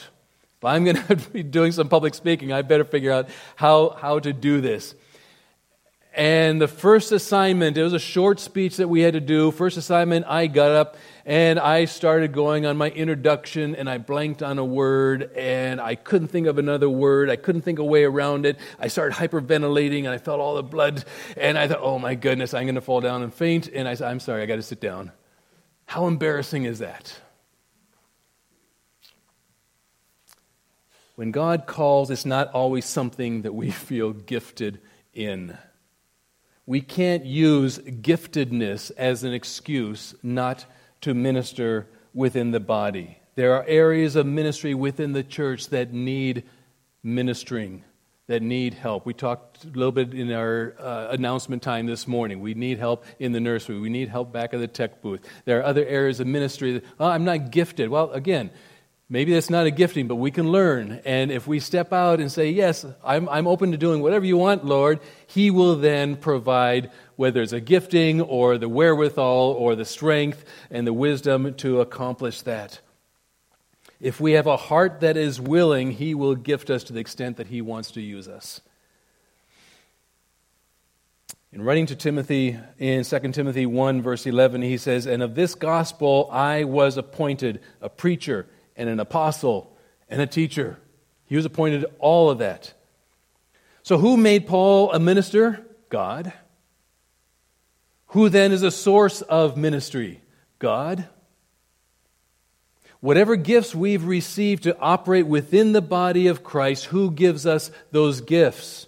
If 0.58 0.64
I'm 0.64 0.84
going 0.84 1.02
to 1.08 1.16
be 1.16 1.42
doing 1.42 1.72
some 1.72 1.88
public 1.88 2.14
speaking, 2.14 2.52
I 2.52 2.62
better 2.62 2.84
figure 2.84 3.10
out 3.10 3.30
how, 3.56 3.96
how 4.00 4.20
to 4.20 4.32
do 4.32 4.60
this. 4.60 4.94
And 6.16 6.60
the 6.60 6.68
first 6.68 7.10
assignment, 7.10 7.76
it 7.76 7.82
was 7.82 7.92
a 7.92 7.98
short 7.98 8.38
speech 8.38 8.76
that 8.76 8.86
we 8.86 9.00
had 9.00 9.14
to 9.14 9.20
do. 9.20 9.50
First 9.50 9.76
assignment, 9.76 10.26
I 10.28 10.46
got 10.46 10.70
up 10.70 10.96
and 11.26 11.58
I 11.58 11.86
started 11.86 12.32
going 12.32 12.66
on 12.66 12.76
my 12.76 12.88
introduction 12.90 13.74
and 13.74 13.90
I 13.90 13.98
blanked 13.98 14.40
on 14.40 14.60
a 14.60 14.64
word 14.64 15.32
and 15.34 15.80
I 15.80 15.96
couldn't 15.96 16.28
think 16.28 16.46
of 16.46 16.56
another 16.56 16.88
word. 16.88 17.30
I 17.30 17.36
couldn't 17.36 17.62
think 17.62 17.80
a 17.80 17.84
way 17.84 18.04
around 18.04 18.46
it. 18.46 18.58
I 18.78 18.86
started 18.86 19.16
hyperventilating 19.16 20.04
and 20.04 20.10
I 20.10 20.18
felt 20.18 20.38
all 20.38 20.54
the 20.54 20.62
blood 20.62 21.04
and 21.36 21.58
I 21.58 21.66
thought, 21.66 21.80
oh 21.82 21.98
my 21.98 22.14
goodness, 22.14 22.54
I'm 22.54 22.66
going 22.66 22.76
to 22.76 22.80
fall 22.80 23.00
down 23.00 23.22
and 23.22 23.34
faint. 23.34 23.66
And 23.66 23.88
I 23.88 23.94
said, 23.94 24.08
I'm 24.08 24.20
sorry, 24.20 24.40
I 24.40 24.46
got 24.46 24.56
to 24.56 24.62
sit 24.62 24.80
down. 24.80 25.10
How 25.86 26.06
embarrassing 26.06 26.64
is 26.64 26.78
that? 26.78 27.12
When 31.16 31.32
God 31.32 31.66
calls, 31.66 32.08
it's 32.12 32.24
not 32.24 32.52
always 32.52 32.84
something 32.84 33.42
that 33.42 33.52
we 33.52 33.70
feel 33.72 34.12
gifted 34.12 34.80
in. 35.12 35.58
We 36.66 36.80
can't 36.80 37.24
use 37.24 37.78
giftedness 37.78 38.90
as 38.96 39.22
an 39.22 39.34
excuse 39.34 40.14
not 40.22 40.64
to 41.02 41.12
minister 41.12 41.86
within 42.14 42.52
the 42.52 42.60
body. 42.60 43.18
There 43.34 43.54
are 43.54 43.64
areas 43.66 44.16
of 44.16 44.26
ministry 44.26 44.74
within 44.74 45.12
the 45.12 45.22
church 45.22 45.68
that 45.68 45.92
need 45.92 46.44
ministering, 47.02 47.84
that 48.28 48.40
need 48.40 48.72
help. 48.72 49.04
We 49.04 49.12
talked 49.12 49.64
a 49.64 49.68
little 49.68 49.92
bit 49.92 50.14
in 50.14 50.32
our 50.32 50.74
uh, 50.78 51.08
announcement 51.10 51.62
time 51.62 51.86
this 51.86 52.08
morning. 52.08 52.40
We 52.40 52.54
need 52.54 52.78
help 52.78 53.04
in 53.18 53.32
the 53.32 53.40
nursery. 53.40 53.78
We 53.78 53.90
need 53.90 54.08
help 54.08 54.32
back 54.32 54.54
at 54.54 54.60
the 54.60 54.68
tech 54.68 55.02
booth. 55.02 55.20
There 55.44 55.60
are 55.60 55.64
other 55.64 55.84
areas 55.84 56.20
of 56.20 56.26
ministry 56.28 56.74
that, 56.74 56.84
oh, 56.98 57.08
I'm 57.08 57.24
not 57.24 57.50
gifted. 57.50 57.90
Well, 57.90 58.10
again, 58.12 58.50
Maybe 59.08 59.34
that's 59.34 59.50
not 59.50 59.66
a 59.66 59.70
gifting, 59.70 60.08
but 60.08 60.16
we 60.16 60.30
can 60.30 60.50
learn. 60.50 61.02
And 61.04 61.30
if 61.30 61.46
we 61.46 61.60
step 61.60 61.92
out 61.92 62.20
and 62.20 62.32
say, 62.32 62.50
Yes, 62.50 62.86
I'm, 63.04 63.28
I'm 63.28 63.46
open 63.46 63.72
to 63.72 63.76
doing 63.76 64.00
whatever 64.00 64.24
you 64.24 64.38
want, 64.38 64.64
Lord, 64.64 65.00
He 65.26 65.50
will 65.50 65.76
then 65.76 66.16
provide 66.16 66.90
whether 67.16 67.42
it's 67.42 67.52
a 67.52 67.60
gifting 67.60 68.22
or 68.22 68.56
the 68.56 68.68
wherewithal 68.68 69.52
or 69.52 69.76
the 69.76 69.84
strength 69.84 70.44
and 70.70 70.86
the 70.86 70.92
wisdom 70.92 71.54
to 71.54 71.80
accomplish 71.80 72.40
that. 72.42 72.80
If 74.00 74.20
we 74.20 74.32
have 74.32 74.46
a 74.46 74.56
heart 74.56 75.00
that 75.00 75.16
is 75.18 75.38
willing, 75.40 75.92
He 75.92 76.14
will 76.14 76.34
gift 76.34 76.70
us 76.70 76.82
to 76.84 76.94
the 76.94 77.00
extent 77.00 77.36
that 77.36 77.48
He 77.48 77.60
wants 77.60 77.90
to 77.92 78.00
use 78.00 78.26
us. 78.26 78.62
In 81.52 81.62
writing 81.62 81.86
to 81.86 81.94
Timothy 81.94 82.58
in 82.78 83.04
2 83.04 83.18
Timothy 83.32 83.66
1, 83.66 84.02
verse 84.02 84.26
11, 84.26 84.62
he 84.62 84.76
says, 84.76 85.06
And 85.06 85.22
of 85.22 85.36
this 85.36 85.54
gospel 85.54 86.28
I 86.32 86.64
was 86.64 86.96
appointed 86.96 87.60
a 87.80 87.88
preacher 87.88 88.48
and 88.76 88.88
an 88.88 89.00
apostle 89.00 89.76
and 90.08 90.20
a 90.20 90.26
teacher. 90.26 90.78
He 91.26 91.36
was 91.36 91.44
appointed 91.44 91.84
all 91.98 92.30
of 92.30 92.38
that. 92.38 92.74
So, 93.82 93.98
who 93.98 94.16
made 94.16 94.46
Paul 94.46 94.92
a 94.92 94.98
minister? 94.98 95.64
God. 95.88 96.32
Who 98.08 98.28
then 98.28 98.52
is 98.52 98.62
a 98.62 98.70
source 98.70 99.22
of 99.22 99.56
ministry? 99.56 100.22
God. 100.58 101.08
Whatever 103.00 103.36
gifts 103.36 103.74
we've 103.74 104.06
received 104.06 104.62
to 104.62 104.78
operate 104.78 105.26
within 105.26 105.72
the 105.72 105.82
body 105.82 106.26
of 106.28 106.42
Christ, 106.42 106.86
who 106.86 107.10
gives 107.10 107.44
us 107.44 107.70
those 107.90 108.22
gifts? 108.22 108.86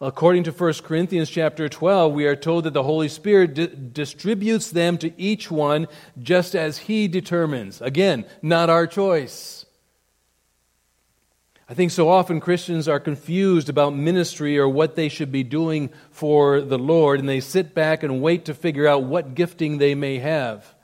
According 0.00 0.44
to 0.44 0.52
1 0.52 0.74
Corinthians 0.82 1.30
chapter 1.30 1.70
12, 1.70 2.12
we 2.12 2.26
are 2.26 2.36
told 2.36 2.64
that 2.64 2.74
the 2.74 2.82
Holy 2.82 3.08
Spirit 3.08 3.54
di- 3.54 3.66
distributes 3.66 4.70
them 4.70 4.98
to 4.98 5.18
each 5.18 5.50
one 5.50 5.86
just 6.18 6.54
as 6.54 6.76
He 6.78 7.08
determines. 7.08 7.80
Again, 7.80 8.26
not 8.42 8.68
our 8.68 8.86
choice. 8.86 9.64
I 11.66 11.72
think 11.72 11.92
so 11.92 12.10
often 12.10 12.40
Christians 12.40 12.88
are 12.88 13.00
confused 13.00 13.70
about 13.70 13.96
ministry 13.96 14.58
or 14.58 14.68
what 14.68 14.96
they 14.96 15.08
should 15.08 15.32
be 15.32 15.42
doing 15.42 15.90
for 16.10 16.60
the 16.60 16.78
Lord, 16.78 17.18
and 17.18 17.28
they 17.28 17.40
sit 17.40 17.74
back 17.74 18.02
and 18.02 18.20
wait 18.20 18.44
to 18.44 18.54
figure 18.54 18.86
out 18.86 19.02
what 19.02 19.34
gifting 19.34 19.78
they 19.78 19.94
may 19.94 20.18
have 20.18 20.74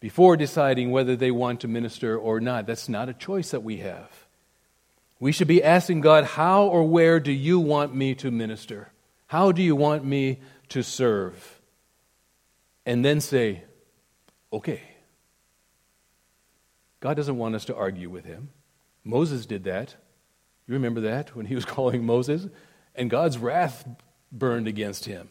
before 0.00 0.36
deciding 0.36 0.90
whether 0.90 1.14
they 1.14 1.30
want 1.30 1.60
to 1.60 1.68
minister 1.68 2.18
or 2.18 2.40
not. 2.40 2.66
That's 2.66 2.88
not 2.88 3.08
a 3.08 3.14
choice 3.14 3.52
that 3.52 3.62
we 3.62 3.78
have. 3.78 4.23
We 5.24 5.32
should 5.32 5.48
be 5.48 5.64
asking 5.64 6.02
God, 6.02 6.24
How 6.24 6.64
or 6.64 6.86
where 6.86 7.18
do 7.18 7.32
you 7.32 7.58
want 7.58 7.94
me 7.94 8.14
to 8.16 8.30
minister? 8.30 8.92
How 9.26 9.52
do 9.52 9.62
you 9.62 9.74
want 9.74 10.04
me 10.04 10.40
to 10.68 10.82
serve? 10.82 11.62
And 12.84 13.02
then 13.02 13.22
say, 13.22 13.64
Okay. 14.52 14.82
God 17.00 17.16
doesn't 17.16 17.38
want 17.38 17.54
us 17.54 17.64
to 17.64 17.74
argue 17.74 18.10
with 18.10 18.26
him. 18.26 18.50
Moses 19.02 19.46
did 19.46 19.64
that. 19.64 19.94
You 20.66 20.74
remember 20.74 21.00
that 21.00 21.34
when 21.34 21.46
he 21.46 21.54
was 21.54 21.64
calling 21.74 22.04
Moses? 22.04 22.46
And 22.94 23.08
God's 23.08 23.38
wrath 23.38 23.88
burned 24.30 24.68
against 24.68 25.06
him. 25.06 25.30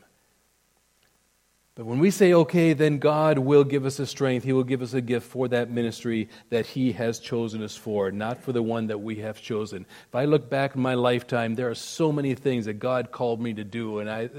But 1.75 1.87
when 1.87 1.97
we 1.97 2.11
say, 2.11 2.33
okay, 2.33 2.73
then 2.73 2.99
God 2.99 3.39
will 3.39 3.63
give 3.63 3.85
us 3.85 3.97
a 3.97 4.05
strength. 4.05 4.43
He 4.43 4.53
will 4.53 4.63
give 4.63 4.83
us 4.83 4.93
a 4.93 5.01
gift 5.01 5.25
for 5.25 5.47
that 5.47 5.71
ministry 5.71 6.29
that 6.51 6.67
He 6.67 6.91
has 6.91 7.17
chosen 7.17 7.63
us 7.63 7.75
for, 7.75 8.11
not 8.11 8.43
for 8.43 8.51
the 8.51 8.61
one 8.61 8.87
that 8.87 8.99
we 8.99 9.15
have 9.17 9.41
chosen. 9.41 9.87
If 10.07 10.13
I 10.13 10.25
look 10.25 10.51
back 10.51 10.75
in 10.75 10.81
my 10.81 10.93
lifetime, 10.93 11.55
there 11.55 11.71
are 11.71 11.75
so 11.75 12.11
many 12.11 12.35
things 12.35 12.65
that 12.65 12.75
God 12.75 13.11
called 13.11 13.41
me 13.41 13.55
to 13.55 13.63
do, 13.63 13.97
and 13.97 14.07
I 14.07 14.29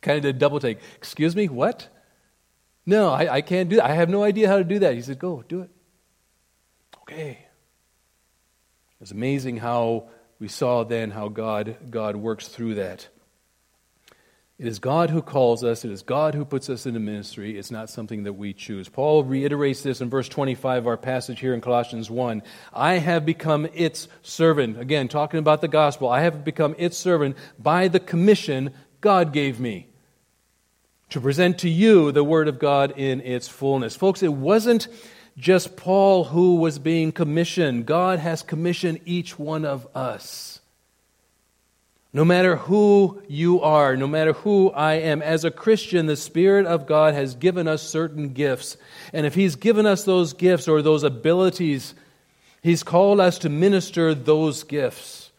kind 0.00 0.16
of 0.16 0.22
did 0.22 0.36
a 0.36 0.38
double 0.38 0.60
take. 0.60 0.78
Excuse 0.96 1.36
me, 1.36 1.46
what? 1.46 1.88
No, 2.86 3.10
I, 3.10 3.34
I 3.34 3.40
can't 3.42 3.68
do 3.68 3.76
that. 3.76 3.84
I 3.84 3.94
have 3.94 4.08
no 4.08 4.22
idea 4.22 4.48
how 4.48 4.56
to 4.56 4.64
do 4.64 4.78
that. 4.78 4.94
He 4.94 5.02
said, 5.02 5.18
go, 5.18 5.44
do 5.46 5.60
it. 5.60 5.70
Okay. 7.02 7.46
It's 9.02 9.10
amazing 9.10 9.58
how 9.58 10.08
we 10.38 10.48
saw 10.48 10.84
then 10.84 11.10
how 11.10 11.28
God, 11.28 11.76
God 11.90 12.16
works 12.16 12.48
through 12.48 12.76
that. 12.76 13.08
It 14.58 14.66
is 14.66 14.78
God 14.78 15.10
who 15.10 15.22
calls 15.22 15.64
us. 15.64 15.84
It 15.84 15.90
is 15.90 16.02
God 16.02 16.34
who 16.34 16.44
puts 16.44 16.70
us 16.70 16.86
into 16.86 17.00
ministry. 17.00 17.58
It's 17.58 17.70
not 17.70 17.90
something 17.90 18.24
that 18.24 18.34
we 18.34 18.52
choose. 18.52 18.88
Paul 18.88 19.24
reiterates 19.24 19.82
this 19.82 20.00
in 20.00 20.08
verse 20.08 20.28
25 20.28 20.82
of 20.82 20.86
our 20.86 20.96
passage 20.96 21.40
here 21.40 21.54
in 21.54 21.60
Colossians 21.60 22.10
1. 22.10 22.42
I 22.72 22.94
have 22.94 23.26
become 23.26 23.66
its 23.74 24.08
servant. 24.22 24.78
Again, 24.78 25.08
talking 25.08 25.38
about 25.38 25.62
the 25.62 25.68
gospel. 25.68 26.08
I 26.08 26.20
have 26.20 26.44
become 26.44 26.74
its 26.78 26.96
servant 26.96 27.36
by 27.58 27.88
the 27.88 28.00
commission 28.00 28.72
God 29.00 29.32
gave 29.32 29.58
me 29.58 29.88
to 31.12 31.20
present 31.20 31.58
to 31.58 31.68
you 31.68 32.10
the 32.10 32.24
word 32.24 32.48
of 32.48 32.58
God 32.58 32.94
in 32.96 33.20
its 33.20 33.46
fullness. 33.46 33.94
Folks, 33.94 34.22
it 34.22 34.32
wasn't 34.32 34.88
just 35.36 35.76
Paul 35.76 36.24
who 36.24 36.56
was 36.56 36.78
being 36.78 37.12
commissioned. 37.12 37.84
God 37.84 38.18
has 38.18 38.42
commissioned 38.42 39.00
each 39.04 39.38
one 39.38 39.66
of 39.66 39.86
us. 39.94 40.61
No 42.14 42.24
matter 42.26 42.56
who 42.56 43.22
you 43.26 43.62
are, 43.62 43.96
no 43.96 44.06
matter 44.06 44.34
who 44.34 44.70
I 44.70 44.94
am, 44.94 45.22
as 45.22 45.44
a 45.44 45.50
Christian, 45.50 46.06
the 46.06 46.16
Spirit 46.16 46.66
of 46.66 46.86
God 46.86 47.14
has 47.14 47.34
given 47.34 47.66
us 47.66 47.82
certain 47.82 48.34
gifts. 48.34 48.76
And 49.14 49.24
if 49.24 49.34
He's 49.34 49.56
given 49.56 49.86
us 49.86 50.04
those 50.04 50.34
gifts 50.34 50.68
or 50.68 50.82
those 50.82 51.04
abilities, 51.04 51.94
He's 52.62 52.82
called 52.82 53.18
us 53.18 53.38
to 53.40 53.48
minister 53.48 54.14
those 54.14 54.62
gifts. 54.62 55.30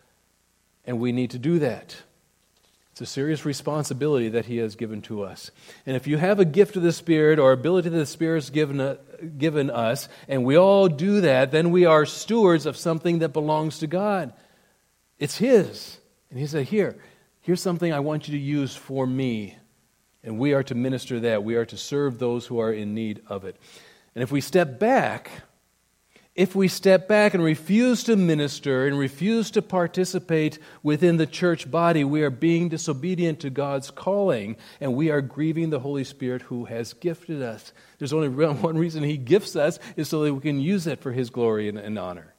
And 0.85 0.99
we 0.99 1.11
need 1.11 1.31
to 1.31 1.39
do 1.39 1.59
that. 1.59 1.95
It's 2.91 3.01
a 3.01 3.05
serious 3.05 3.45
responsibility 3.45 4.29
that 4.29 4.45
He 4.45 4.57
has 4.57 4.75
given 4.75 5.03
to 5.03 5.23
us. 5.23 5.51
And 5.85 5.95
if 5.95 6.07
you 6.07 6.17
have 6.17 6.39
a 6.39 6.45
gift 6.45 6.75
of 6.75 6.81
the 6.81 6.91
Spirit 6.91 7.37
or 7.37 7.51
ability 7.51 7.89
that 7.89 7.97
the 7.97 8.05
Spirit 8.07 8.37
has 8.37 8.49
given, 8.49 8.81
uh, 8.81 8.95
given 9.37 9.69
us, 9.69 10.09
and 10.27 10.43
we 10.43 10.57
all 10.57 10.87
do 10.87 11.21
that, 11.21 11.51
then 11.51 11.69
we 11.69 11.85
are 11.85 12.05
stewards 12.07 12.65
of 12.65 12.77
something 12.77 13.19
that 13.19 13.29
belongs 13.29 13.77
to 13.79 13.87
God. 13.87 14.33
It's 15.19 15.37
His. 15.37 15.99
And 16.33 16.39
he 16.39 16.47
said, 16.47 16.65
Here, 16.65 16.97
here's 17.41 17.61
something 17.61 17.93
I 17.93 17.99
want 17.99 18.27
you 18.27 18.35
to 18.35 18.43
use 18.43 18.75
for 18.75 19.05
me. 19.05 19.55
And 20.23 20.39
we 20.39 20.53
are 20.53 20.63
to 20.63 20.73
minister 20.73 21.19
that. 21.19 21.43
We 21.43 21.53
are 21.57 21.65
to 21.65 21.77
serve 21.77 22.17
those 22.17 22.47
who 22.47 22.57
are 22.57 22.73
in 22.73 22.95
need 22.95 23.21
of 23.27 23.45
it. 23.45 23.55
And 24.15 24.23
if 24.23 24.31
we 24.31 24.41
step 24.41 24.79
back, 24.79 25.29
if 26.33 26.55
we 26.55 26.67
step 26.67 27.07
back 27.07 27.35
and 27.35 27.43
refuse 27.43 28.03
to 28.05 28.15
minister 28.15 28.87
and 28.87 28.97
refuse 28.97 29.51
to 29.51 29.61
participate 29.61 30.57
within 30.81 31.17
the 31.17 31.27
church 31.27 31.69
body, 31.69 32.03
we 32.03 32.23
are 32.23 32.31
being 32.31 32.67
disobedient 32.67 33.39
to 33.41 33.51
God's 33.51 33.91
calling 33.91 34.57
and 34.81 34.95
we 34.95 35.11
are 35.11 35.21
grieving 35.21 35.69
the 35.69 35.81
Holy 35.81 36.03
Spirit 36.03 36.41
who 36.41 36.65
has 36.65 36.93
gifted 36.93 37.43
us. 37.43 37.73
There's 37.99 38.13
only 38.13 38.29
one 38.53 38.79
reason 38.79 39.03
He 39.03 39.17
gifts 39.17 39.55
us 39.55 39.77
is 39.95 40.09
so 40.09 40.23
that 40.23 40.33
we 40.33 40.41
can 40.41 40.59
use 40.59 40.87
it 40.87 40.99
for 40.99 41.11
His 41.11 41.29
glory 41.29 41.69
and, 41.69 41.77
and 41.77 41.99
honor. 41.99 42.32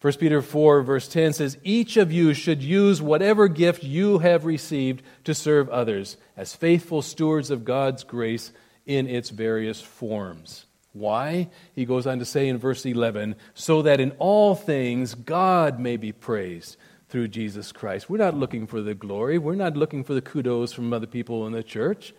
1 0.00 0.14
Peter 0.14 0.40
4, 0.40 0.82
verse 0.82 1.08
10 1.08 1.34
says, 1.34 1.58
Each 1.62 1.98
of 1.98 2.10
you 2.10 2.32
should 2.32 2.62
use 2.62 3.02
whatever 3.02 3.48
gift 3.48 3.84
you 3.84 4.18
have 4.18 4.46
received 4.46 5.02
to 5.24 5.34
serve 5.34 5.68
others 5.68 6.16
as 6.38 6.56
faithful 6.56 7.02
stewards 7.02 7.50
of 7.50 7.66
God's 7.66 8.02
grace 8.02 8.50
in 8.86 9.06
its 9.06 9.28
various 9.28 9.80
forms. 9.82 10.64
Why? 10.94 11.50
He 11.74 11.84
goes 11.84 12.06
on 12.06 12.18
to 12.18 12.24
say 12.24 12.48
in 12.48 12.56
verse 12.56 12.84
11, 12.86 13.36
so 13.52 13.82
that 13.82 14.00
in 14.00 14.12
all 14.12 14.54
things 14.54 15.14
God 15.14 15.78
may 15.78 15.98
be 15.98 16.12
praised 16.12 16.78
through 17.10 17.28
Jesus 17.28 17.70
Christ. 17.70 18.08
We're 18.08 18.16
not 18.16 18.34
looking 18.34 18.66
for 18.66 18.80
the 18.80 18.94
glory, 18.94 19.36
we're 19.36 19.54
not 19.54 19.76
looking 19.76 20.02
for 20.02 20.14
the 20.14 20.22
kudos 20.22 20.72
from 20.72 20.94
other 20.94 21.06
people 21.06 21.46
in 21.46 21.52
the 21.52 21.62
church. 21.62 22.14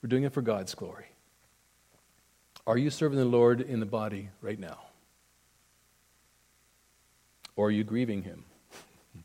We're 0.00 0.08
doing 0.08 0.22
it 0.22 0.32
for 0.32 0.42
God's 0.42 0.74
glory. 0.74 1.06
Are 2.68 2.78
you 2.78 2.90
serving 2.90 3.18
the 3.18 3.24
Lord 3.24 3.60
in 3.60 3.80
the 3.80 3.86
body 3.86 4.28
right 4.40 4.58
now? 4.58 4.85
Or 7.56 7.68
are 7.68 7.70
you 7.70 7.84
grieving 7.84 8.22
him? 8.22 8.44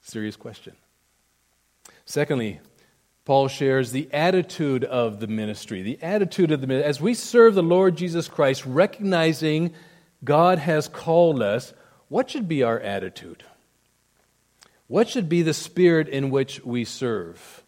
Serious 0.00 0.36
question. 0.36 0.74
Secondly, 2.04 2.60
Paul 3.24 3.48
shares 3.48 3.90
the 3.90 4.08
attitude 4.12 4.84
of 4.84 5.18
the 5.18 5.26
ministry. 5.26 5.82
The 5.82 5.98
attitude 6.00 6.52
of 6.52 6.60
the 6.60 6.68
ministry. 6.68 6.88
As 6.88 7.00
we 7.00 7.12
serve 7.12 7.56
the 7.56 7.62
Lord 7.62 7.96
Jesus 7.96 8.28
Christ, 8.28 8.64
recognizing 8.64 9.74
God 10.22 10.60
has 10.60 10.86
called 10.86 11.42
us, 11.42 11.74
what 12.08 12.30
should 12.30 12.46
be 12.46 12.62
our 12.62 12.78
attitude? 12.78 13.42
What 14.86 15.08
should 15.08 15.28
be 15.28 15.42
the 15.42 15.52
spirit 15.52 16.08
in 16.08 16.30
which 16.30 16.64
we 16.64 16.84
serve? 16.84 17.64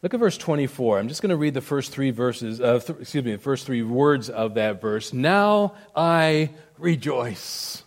Look 0.00 0.14
at 0.14 0.20
verse 0.20 0.38
24. 0.38 0.98
I'm 0.98 1.08
just 1.08 1.20
going 1.20 1.30
to 1.30 1.36
read 1.36 1.54
the 1.54 1.60
first 1.60 1.92
three 1.92 2.10
verses, 2.10 2.58
th- 2.58 2.98
excuse 2.98 3.24
me, 3.24 3.32
the 3.32 3.38
first 3.38 3.66
three 3.66 3.82
words 3.82 4.30
of 4.30 4.54
that 4.54 4.80
verse. 4.80 5.12
Now 5.12 5.74
I 5.94 6.50
rejoice. 6.78 7.84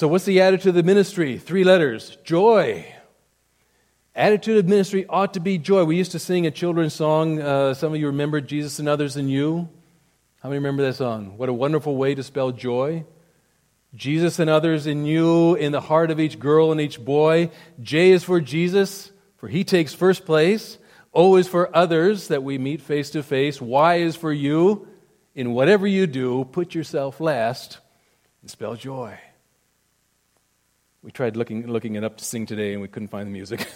So, 0.00 0.08
what's 0.08 0.24
the 0.24 0.40
attitude 0.40 0.68
of 0.68 0.74
the 0.76 0.82
ministry? 0.82 1.36
Three 1.36 1.62
letters 1.62 2.16
joy. 2.24 2.90
Attitude 4.14 4.56
of 4.56 4.66
ministry 4.66 5.04
ought 5.06 5.34
to 5.34 5.40
be 5.40 5.58
joy. 5.58 5.84
We 5.84 5.96
used 5.96 6.12
to 6.12 6.18
sing 6.18 6.46
a 6.46 6.50
children's 6.50 6.94
song. 6.94 7.38
Uh, 7.38 7.74
some 7.74 7.92
of 7.92 8.00
you 8.00 8.06
remember 8.06 8.40
Jesus 8.40 8.78
and 8.78 8.88
Others 8.88 9.16
and 9.16 9.30
You. 9.30 9.68
How 10.42 10.48
many 10.48 10.56
remember 10.56 10.84
that 10.84 10.94
song? 10.94 11.36
What 11.36 11.50
a 11.50 11.52
wonderful 11.52 11.96
way 11.96 12.14
to 12.14 12.22
spell 12.22 12.50
joy. 12.50 13.04
Jesus 13.94 14.38
and 14.38 14.48
others 14.48 14.86
in 14.86 15.04
you, 15.04 15.54
in 15.56 15.70
the 15.70 15.82
heart 15.82 16.10
of 16.10 16.18
each 16.18 16.38
girl 16.38 16.72
and 16.72 16.80
each 16.80 16.98
boy. 16.98 17.50
J 17.78 18.12
is 18.12 18.24
for 18.24 18.40
Jesus, 18.40 19.12
for 19.36 19.48
he 19.48 19.64
takes 19.64 19.92
first 19.92 20.24
place. 20.24 20.78
O 21.12 21.36
is 21.36 21.46
for 21.46 21.76
others 21.76 22.28
that 22.28 22.42
we 22.42 22.56
meet 22.56 22.80
face 22.80 23.10
to 23.10 23.22
face. 23.22 23.60
Y 23.60 23.96
is 23.96 24.16
for 24.16 24.32
you. 24.32 24.88
In 25.34 25.52
whatever 25.52 25.86
you 25.86 26.06
do, 26.06 26.46
put 26.46 26.74
yourself 26.74 27.20
last 27.20 27.80
and 28.40 28.50
spell 28.50 28.76
joy. 28.76 29.18
We 31.02 31.10
tried 31.10 31.36
looking, 31.36 31.66
looking 31.66 31.94
it 31.94 32.04
up 32.04 32.18
to 32.18 32.24
sing 32.24 32.46
today 32.46 32.72
and 32.72 32.82
we 32.82 32.88
couldn't 32.88 33.08
find 33.08 33.26
the 33.26 33.32
music. 33.32 33.66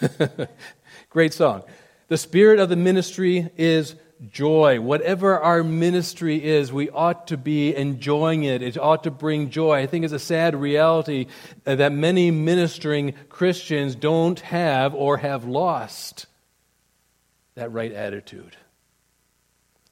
Great 1.10 1.32
song. 1.32 1.62
The 2.08 2.18
spirit 2.18 2.58
of 2.60 2.68
the 2.68 2.76
ministry 2.76 3.50
is 3.56 3.94
joy. 4.30 4.80
Whatever 4.80 5.38
our 5.38 5.62
ministry 5.62 6.44
is, 6.44 6.70
we 6.70 6.90
ought 6.90 7.28
to 7.28 7.38
be 7.38 7.74
enjoying 7.74 8.44
it. 8.44 8.60
It 8.60 8.76
ought 8.76 9.04
to 9.04 9.10
bring 9.10 9.50
joy. 9.50 9.78
I 9.78 9.86
think 9.86 10.04
it's 10.04 10.12
a 10.12 10.18
sad 10.18 10.54
reality 10.54 11.26
that 11.64 11.92
many 11.92 12.30
ministering 12.30 13.14
Christians 13.30 13.94
don't 13.94 14.40
have 14.40 14.94
or 14.94 15.16
have 15.16 15.44
lost 15.44 16.26
that 17.54 17.72
right 17.72 17.92
attitude. 17.92 18.56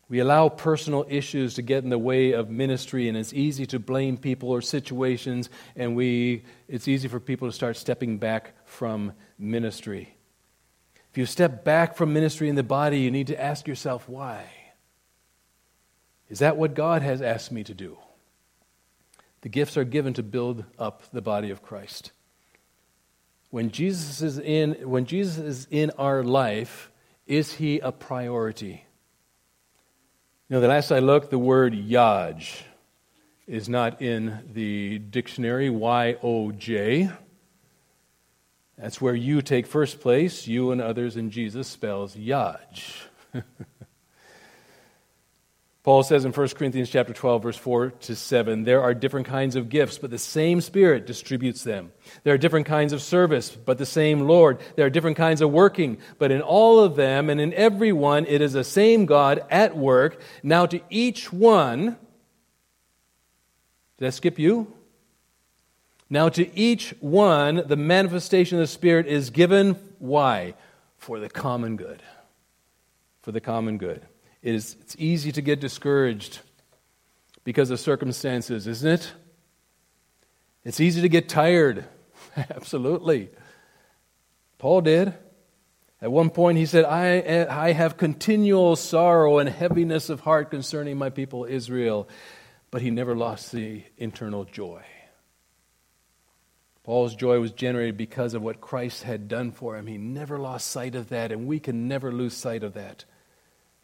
We 0.09 0.19
allow 0.19 0.49
personal 0.49 1.07
issues 1.09 1.55
to 1.55 1.63
get 1.63 1.85
in 1.85 1.91
the 1.91 1.99
way 1.99 2.33
of 2.33 2.51
ministry, 2.51 3.09
and 3.09 3.17
it's 3.17 3.33
easy 3.33 3.67
to 3.67 3.79
blame 3.79 4.17
people 4.19 4.51
or 4.51 4.61
situations, 4.61 5.49
and 5.75 5.97
we, 5.97 6.45
it's 6.69 6.87
easy 6.87 7.09
for 7.09 7.19
people 7.19 7.49
to 7.49 7.53
start 7.53 7.77
stepping 7.77 8.19
back 8.19 8.53
from 8.67 9.13
ministry. 9.39 10.15
If 11.11 11.19
you 11.19 11.27
step 11.27 11.65
back 11.65 11.97
from 11.97 12.13
ministry 12.13 12.49
in 12.49 12.55
the 12.55 12.63
body, 12.63 13.01
you 13.01 13.11
need 13.11 13.29
to 13.29 13.41
ask 13.41 13.67
yourself 13.67 14.09
why. 14.09 14.45
Is 16.29 16.39
that 16.39 16.57
what 16.57 16.75
God 16.75 17.03
has 17.03 17.21
asked 17.21 17.53
me 17.53 17.65
to 17.65 17.75
do? 17.75 17.99
The 19.43 19.51
gifts 19.51 19.77
are 19.77 19.85
given 19.85 20.15
to 20.15 20.23
build 20.23 20.65
up 20.79 21.03
the 21.13 21.21
body 21.21 21.51
of 21.51 21.63
Christ. 21.63 22.13
When 23.51 23.71
Jesus 23.71 24.23
is 24.23 24.39
in, 24.39 24.89
when 24.89 25.05
Jesus 25.05 25.37
is 25.37 25.69
in 25.71 25.91
our 25.99 26.23
life, 26.23 26.91
is 27.27 27.53
he 27.53 27.81
a 27.81 27.93
priority? 27.93 28.87
You 30.49 30.57
know, 30.57 30.61
the 30.61 30.69
last 30.69 30.91
I 30.93 30.99
looked, 30.99 31.31
the 31.31 31.39
word 31.39 31.73
Yaj 31.73 32.63
is 33.47 33.69
not 33.69 34.03
in 34.03 34.51
the 34.53 34.99
dictionary, 34.99 35.71
Y 35.71 36.17
O 36.23 36.53
J. 36.53 37.11
That's 38.77 39.01
where 39.01 39.15
you 39.15 39.41
take 39.41 39.67
first 39.67 40.01
place. 40.01 40.47
You 40.47 40.73
and 40.73 40.81
others 40.81 41.17
in 41.17 41.31
Jesus 41.31 41.69
spells 41.69 42.17
Yaj. 42.17 42.83
Paul 45.83 46.05
says 46.05 46.25
in 46.25 46.31
1 46.33 46.49
Corinthians 46.51 46.91
chapter 46.91 47.13
12 47.13 47.43
verse 47.43 47.57
4 47.57 47.91
to 47.91 48.15
7, 48.15 48.63
there 48.63 48.83
are 48.83 48.95
different 48.95 49.27
kinds 49.27 49.57
of 49.57 49.69
gifts, 49.69 49.99
but 49.99 50.11
the 50.11 50.19
same 50.19 50.61
Spirit 50.61 51.07
distributes 51.07 51.65
them. 51.65 51.91
There 52.23 52.35
are 52.35 52.39
different 52.39 52.67
kinds 52.67 52.93
of 52.93 53.03
service, 53.03 53.51
but 53.51 53.79
the 53.79 53.87
same 53.87 54.21
Lord. 54.21 54.61
There 54.77 54.87
are 54.87 54.91
different 54.91 55.17
kinds 55.17 55.41
of 55.41 55.51
working, 55.51 55.99
but 56.19 56.31
in 56.31 56.41
all 56.41 56.79
of 56.79 56.95
them 56.95 57.29
and 57.29 57.41
in 57.41 57.53
every 57.55 57.93
one 57.93 58.27
it 58.27 58.41
is 58.41 58.53
the 58.53 58.63
same 58.63 59.07
God 59.07 59.45
at 59.51 59.77
work. 59.77 60.21
Now 60.45 60.67
to 60.67 60.81
each 60.89 61.33
one 61.33 61.97
Did 63.99 64.07
I 64.07 64.11
skip 64.11 64.39
you? 64.39 64.73
Now 66.09 66.29
to 66.29 66.57
each 66.57 66.95
one 67.01 67.63
the 67.67 67.77
manifestation 67.77 68.59
of 68.59 68.63
the 68.63 68.67
Spirit 68.69 69.09
is 69.09 69.31
given 69.31 69.75
why? 69.99 70.55
For 70.97 71.19
the 71.19 71.29
common 71.29 71.75
good. 71.75 72.01
For 73.23 73.33
the 73.33 73.41
common 73.41 73.79
good. 73.79 74.07
It 74.43 74.55
is, 74.55 74.77
it's 74.81 74.97
easy 74.99 75.31
to 75.33 75.41
get 75.41 75.61
discouraged 75.61 76.41
because 77.45 77.71
of 77.71 77.79
circumstances, 77.79 78.67
isn't 78.67 78.89
it? 78.89 79.13
It's 80.65 80.81
easy 80.81 81.01
to 81.03 81.09
get 81.09 81.29
tired. 81.29 81.85
Absolutely. 82.37 83.31
Paul 84.59 84.81
did. 84.81 85.15
At 86.01 86.11
one 86.11 86.31
point, 86.31 86.59
he 86.59 86.67
said, 86.67 86.85
I, 86.85 87.47
I 87.49 87.73
have 87.73 87.97
continual 87.97 88.75
sorrow 88.75 89.39
and 89.39 89.49
heaviness 89.49 90.09
of 90.09 90.21
heart 90.21 90.51
concerning 90.51 90.99
my 90.99 91.11
people 91.11 91.45
Israel. 91.45 92.09
But 92.73 92.83
he 92.83 92.91
never 92.91 93.15
lost 93.15 93.53
the 93.53 93.85
internal 93.99 94.45
joy. 94.45 94.83
Paul's 96.83 97.15
joy 97.15 97.39
was 97.39 97.53
generated 97.53 97.97
because 97.97 98.35
of 98.35 98.43
what 98.43 98.61
Christ 98.61 99.05
had 99.05 99.29
done 99.29 99.53
for 99.53 99.77
him. 99.77 99.87
He 99.87 99.99
never 99.99 100.39
lost 100.39 100.69
sight 100.69 100.97
of 100.97 101.11
that, 101.11 101.31
and 101.31 101.47
we 101.47 101.61
can 101.61 101.87
never 101.87 102.11
lose 102.11 102.35
sight 102.35 102.65
of 102.65 102.75
that. 102.75 103.05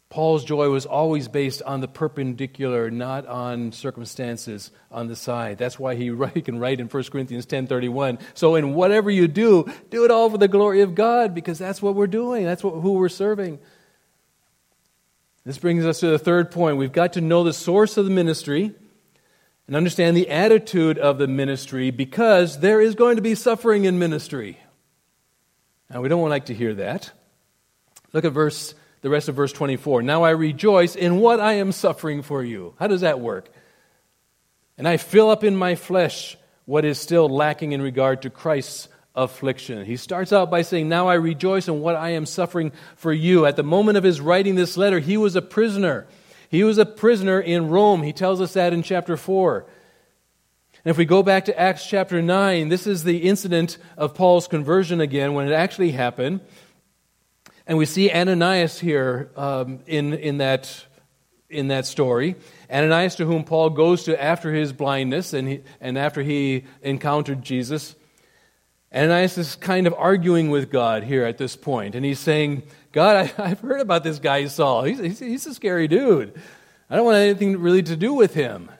Paul's 0.09 0.43
joy 0.43 0.69
was 0.69 0.87
always 0.87 1.27
based 1.27 1.61
on 1.61 1.81
the 1.81 1.87
perpendicular, 1.87 2.89
not 2.89 3.27
on 3.27 3.71
circumstances 3.71 4.71
on 4.91 5.07
the 5.07 5.15
side. 5.15 5.59
That's 5.59 5.77
why 5.77 5.93
he, 5.93 6.11
he 6.33 6.41
can 6.41 6.57
write 6.57 6.79
in 6.79 6.87
1 6.87 7.03
Corinthians 7.05 7.45
10.31, 7.45 8.19
so 8.33 8.55
in 8.55 8.73
whatever 8.73 9.11
you 9.11 9.27
do, 9.27 9.71
do 9.91 10.05
it 10.05 10.11
all 10.11 10.29
for 10.29 10.39
the 10.39 10.47
glory 10.47 10.81
of 10.81 10.95
God, 10.95 11.35
because 11.35 11.59
that's 11.59 11.81
what 11.81 11.93
we're 11.93 12.07
doing. 12.07 12.43
That's 12.43 12.63
what, 12.63 12.81
who 12.81 12.93
we're 12.93 13.09
serving. 13.09 13.59
This 15.45 15.59
brings 15.59 15.85
us 15.85 15.99
to 15.99 16.07
the 16.07 16.19
third 16.19 16.51
point. 16.51 16.77
We've 16.77 16.91
got 16.91 17.13
to 17.13 17.21
know 17.21 17.43
the 17.43 17.53
source 17.53 17.95
of 17.97 18.05
the 18.05 18.11
ministry 18.11 18.73
and 19.67 19.75
understand 19.75 20.17
the 20.17 20.29
attitude 20.29 20.97
of 20.97 21.19
the 21.19 21.27
ministry 21.27 21.91
because 21.91 22.59
there 22.59 22.81
is 22.81 22.95
going 22.95 23.17
to 23.17 23.21
be 23.21 23.35
suffering 23.35 23.85
in 23.85 23.99
ministry. 23.99 24.59
Now, 25.89 26.01
we 26.01 26.09
don't 26.09 26.27
like 26.29 26.47
to 26.47 26.53
hear 26.55 26.73
that. 26.75 27.11
Look 28.11 28.25
at 28.25 28.31
verse, 28.31 28.73
the 29.01 29.09
rest 29.09 29.29
of 29.29 29.35
verse 29.35 29.53
24. 29.53 30.01
Now 30.01 30.23
I 30.23 30.31
rejoice 30.31 30.95
in 30.95 31.19
what 31.19 31.39
I 31.39 31.53
am 31.53 31.71
suffering 31.71 32.21
for 32.21 32.43
you. 32.43 32.73
How 32.79 32.87
does 32.87 33.01
that 33.01 33.19
work? 33.19 33.49
And 34.77 34.87
I 34.87 34.97
fill 34.97 35.29
up 35.29 35.43
in 35.43 35.55
my 35.55 35.75
flesh 35.75 36.37
what 36.65 36.85
is 36.85 36.99
still 36.99 37.27
lacking 37.27 37.71
in 37.71 37.81
regard 37.81 38.21
to 38.21 38.29
Christ's 38.29 38.89
affliction. 39.15 39.85
He 39.85 39.97
starts 39.97 40.31
out 40.31 40.51
by 40.51 40.61
saying, 40.61 40.87
Now 40.87 41.07
I 41.07 41.15
rejoice 41.15 41.67
in 41.67 41.81
what 41.81 41.95
I 41.95 42.11
am 42.11 42.25
suffering 42.25 42.71
for 42.95 43.11
you. 43.11 43.45
At 43.45 43.55
the 43.55 43.63
moment 43.63 43.97
of 43.97 44.03
his 44.03 44.21
writing 44.21 44.55
this 44.55 44.77
letter, 44.77 44.99
he 44.99 45.17
was 45.17 45.35
a 45.35 45.41
prisoner. 45.41 46.07
He 46.49 46.63
was 46.63 46.77
a 46.77 46.85
prisoner 46.85 47.39
in 47.39 47.69
Rome. 47.69 48.03
He 48.03 48.13
tells 48.13 48.41
us 48.41 48.53
that 48.53 48.73
in 48.73 48.83
chapter 48.83 49.17
4. 49.17 49.65
And 50.85 50.91
if 50.91 50.97
we 50.97 51.05
go 51.05 51.23
back 51.23 51.45
to 51.45 51.59
Acts 51.59 51.85
chapter 51.85 52.21
9, 52.21 52.69
this 52.69 52.87
is 52.87 53.03
the 53.03 53.17
incident 53.17 53.77
of 53.97 54.15
Paul's 54.15 54.47
conversion 54.47 55.01
again 55.01 55.33
when 55.33 55.47
it 55.47 55.53
actually 55.53 55.91
happened. 55.91 56.39
And 57.69 57.77
we 57.77 57.85
see 57.85 58.09
Ananias 58.11 58.79
here 58.79 59.29
um, 59.37 59.81
in, 59.85 60.15
in, 60.15 60.39
that, 60.39 60.87
in 61.51 61.67
that 61.67 61.85
story. 61.85 62.35
Ananias, 62.67 63.13
to 63.17 63.27
whom 63.27 63.43
Paul 63.43 63.69
goes 63.69 64.05
to 64.05 64.19
after 64.19 64.51
his 64.51 64.73
blindness 64.73 65.33
and, 65.33 65.47
he, 65.47 65.61
and 65.79 65.95
after 65.95 66.23
he 66.23 66.63
encountered 66.81 67.43
Jesus. 67.43 67.95
Ananias 68.91 69.37
is 69.37 69.55
kind 69.55 69.85
of 69.85 69.93
arguing 69.93 70.49
with 70.49 70.71
God 70.71 71.03
here 71.03 71.25
at 71.25 71.37
this 71.37 71.55
point, 71.55 71.93
and 71.93 72.03
he's 72.03 72.17
saying, 72.17 72.63
God, 72.91 73.31
I, 73.37 73.43
have 73.49 73.59
heard 73.59 73.81
about 73.81 74.03
this 74.03 74.17
guy 74.17 74.47
Saul. 74.47 74.85
He's, 74.85 74.97
he's, 74.97 75.19
he's 75.19 75.45
a 75.45 75.53
scary 75.53 75.87
dude. 75.87 76.33
I 76.89 76.95
don't 76.95 77.05
want 77.05 77.17
anything 77.17 77.55
really 77.59 77.83
to 77.83 77.95
do 77.95 78.15
with 78.15 78.33
him. 78.33 78.71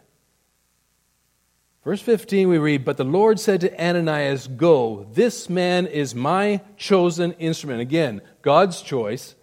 Verse 1.84 2.02
15, 2.02 2.50
we 2.50 2.58
read, 2.58 2.84
But 2.84 2.98
the 2.98 3.04
Lord 3.04 3.40
said 3.40 3.62
to 3.62 3.84
Ananias, 3.84 4.48
Go, 4.48 5.08
this 5.14 5.50
man 5.50 5.88
is 5.88 6.14
my 6.14 6.62
chosen 6.78 7.32
instrument. 7.34 7.82
Again, 7.82 8.22
God's 8.42 8.82
choice. 8.82 9.36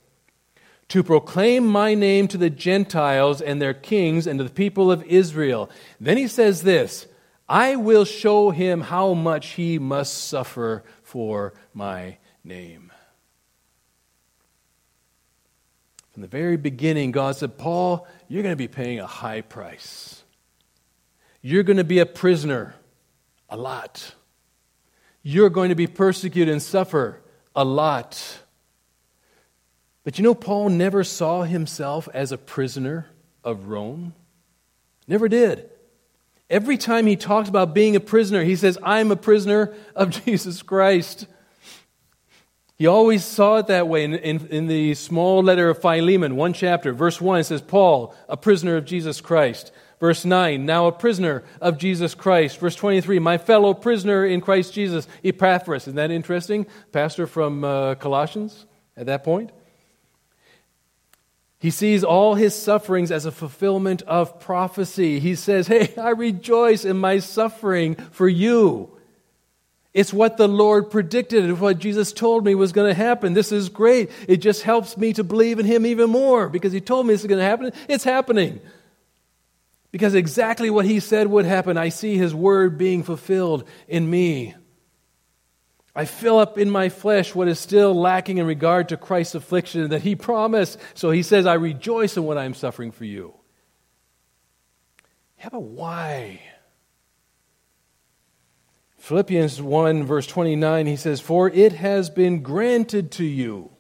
To 0.91 1.03
proclaim 1.03 1.67
my 1.67 1.95
name 1.95 2.29
to 2.29 2.39
the 2.39 2.51
Gentiles 2.51 3.41
and 3.41 3.61
their 3.61 3.75
kings 3.75 4.27
and 4.27 4.39
to 4.39 4.45
the 4.45 4.51
people 4.51 4.93
of 4.93 5.03
Israel. 5.03 5.69
Then 5.99 6.17
he 6.17 6.29
says 6.29 6.63
this 6.63 7.09
I 7.49 7.77
will 7.77 8.05
show 8.05 8.51
him 8.51 8.83
how 8.83 9.15
much 9.15 9.51
he 9.51 9.79
must 9.79 10.29
suffer 10.29 10.85
for 11.03 11.55
my 11.73 12.19
name. 12.45 12.93
From 16.13 16.23
the 16.23 16.29
very 16.29 16.57
beginning, 16.57 17.13
God 17.13 17.37
said, 17.37 17.59
Paul, 17.59 18.07
you're 18.27 18.43
going 18.43 18.53
to 18.53 18.57
be 18.57 18.69
paying 18.69 19.01
a 19.01 19.07
high 19.07 19.43
price. 19.43 20.16
You're 21.47 21.63
going 21.63 21.77
to 21.77 21.85
be 21.85 22.01
a 22.01 22.07
prisoner 22.07 22.75
a 23.49 23.57
lot. 23.57 24.17
You're 25.23 25.49
going 25.49 25.69
to 25.69 25.77
be 25.77 25.87
persecuted 25.87 26.51
and 26.51 26.61
suffer 26.61 27.21
a 27.55 27.65
lot. 27.65 28.41
But 30.03 30.19
you 30.19 30.25
know, 30.25 30.35
Paul 30.35 30.71
never 30.71 31.05
saw 31.05 31.45
himself 31.45 32.09
as 32.13 32.33
a 32.33 32.37
prisoner 32.37 33.07
of 33.45 33.69
Rome. 33.69 34.13
Never 35.07 35.29
did. 35.29 35.71
Every 36.51 36.77
time 36.77 37.07
he 37.07 37.15
talks 37.15 37.49
about 37.49 37.75
being 37.75 37.95
a 37.95 38.01
prisoner, 38.01 38.43
he 38.43 38.57
says, 38.57 38.77
I'm 38.83 39.13
a 39.13 39.17
prisoner 39.17 39.73
of 39.95 40.11
Jesus 40.25 40.63
Christ. 40.63 41.29
He 42.77 42.89
always 42.89 43.25
saw 43.25 43.59
it 43.59 43.69
that 43.69 43.87
way. 43.87 44.03
In, 44.03 44.15
in, 44.15 44.47
in, 44.49 44.67
the 44.67 44.95
small 44.95 45.45
letter 45.45 45.71
of 45.71 45.81
Philemon, 45.81 46.35
one 46.35 46.55
chapter, 46.55 46.93
verse 46.93 47.21
1, 47.21 47.39
it 47.39 47.45
says, 47.45 47.63
Paul, 47.63 48.17
a 48.29 48.37
prisoner 48.37 48.77
of 48.77 48.85
Jesus 48.85 49.21
Christ. 49.21 49.71
Verse 49.99 50.27
9, 50.27 50.67
now 50.67 50.87
a 50.87 50.93
prisoner 50.93 51.43
of 51.61 51.79
Jesus 51.79 52.15
Christ. 52.15 52.59
Verse 52.59 52.75
23, 52.75 53.19
my 53.19 53.39
fellow 53.39 53.73
prisoner 53.73 54.27
in 54.27 54.43
Christ 54.43 54.75
Jesus, 54.75 55.09
Epaphras. 55.25 55.85
Isn't 55.85 55.97
that 55.97 56.11
interesting? 56.11 56.67
Pastor 56.93 57.27
from 57.27 57.65
uh, 57.65 57.95
Colossians 57.95 58.67
at 58.97 59.07
that 59.07 59.25
point. 59.25 59.53
He 61.59 61.71
sees 61.71 62.05
all 62.05 62.35
his 62.35 62.55
sufferings 62.55 63.11
as 63.11 63.25
a 63.25 63.33
fulfillment 63.33 64.03
of 64.03 64.39
prophecy. 64.39 65.19
He 65.19 65.35
says, 65.35 65.67
Hey, 65.67 65.95
I 65.97 66.11
rejoice 66.11 66.85
in 66.85 66.99
my 66.99 67.19
suffering 67.19 67.95
for 67.95 68.29
you. 68.29 68.91
It's 69.95 70.13
what 70.13 70.37
the 70.37 70.47
Lord 70.47 70.91
predicted. 70.91 71.47
It's 71.49 71.59
what 71.59 71.79
Jesus 71.79 72.13
told 72.13 72.45
me 72.45 72.55
was 72.55 72.73
going 72.73 72.89
to 72.91 72.95
happen. 72.95 73.33
This 73.33 73.51
is 73.51 73.71
great. 73.71 74.11
It 74.29 74.37
just 74.37 74.63
helps 74.63 74.99
me 74.99 75.15
to 75.15 75.25
believe 75.25 75.59
in 75.59 75.65
Him 75.65 75.87
even 75.87 76.11
more 76.11 76.51
because 76.51 76.75
He 76.75 76.83
told 76.83 77.07
me 77.07 77.15
this 77.15 77.23
is 77.23 77.27
going 77.27 77.39
to 77.39 77.45
happen. 77.45 77.73
It's 77.89 78.05
happening. 78.05 78.61
Because 79.97 80.15
exactly 80.15 80.69
what 80.69 80.85
He 80.85 81.01
said 81.01 81.27
would 81.27 81.47
happen, 81.47 81.79
I 81.79 81.89
see 81.89 82.19
His 82.19 82.35
word 82.35 82.77
being 82.77 83.03
fulfilled 83.03 83.67
in 83.89 84.11
me. 84.11 84.55
I 85.95 86.05
fill 86.05 86.39
up 86.39 86.59
in 86.59 86.69
my 86.69 86.91
flesh 86.91 87.35
what 87.35 87.49
is 87.49 87.59
still 87.59 87.99
lacking 87.99 88.37
in 88.37 88.45
regard 88.45 88.91
to 88.91 88.99
Christ's 88.99 89.37
affliction 89.37 89.89
that 89.89 90.03
He 90.03 90.15
promised. 90.15 90.79
So 90.93 91.13
He 91.13 91.23
says, 91.23 91.47
I 91.47 91.55
rejoice 91.55 92.19
in 92.19 92.25
what 92.25 92.37
I 92.37 92.45
am 92.45 92.53
suffering 92.53 92.93
for 92.93 93.07
you. 93.07 93.37
Yeah, 95.39 95.49
but 95.51 95.63
why? 95.63 96.43
Philippians 98.99 99.63
1, 99.63 100.05
verse 100.05 100.27
29, 100.27 100.85
he 100.85 100.97
says, 100.97 101.23
For 101.23 101.49
it 101.49 101.73
has 101.73 102.11
been 102.11 102.43
granted 102.43 103.13
to 103.13 103.25
you. 103.25 103.71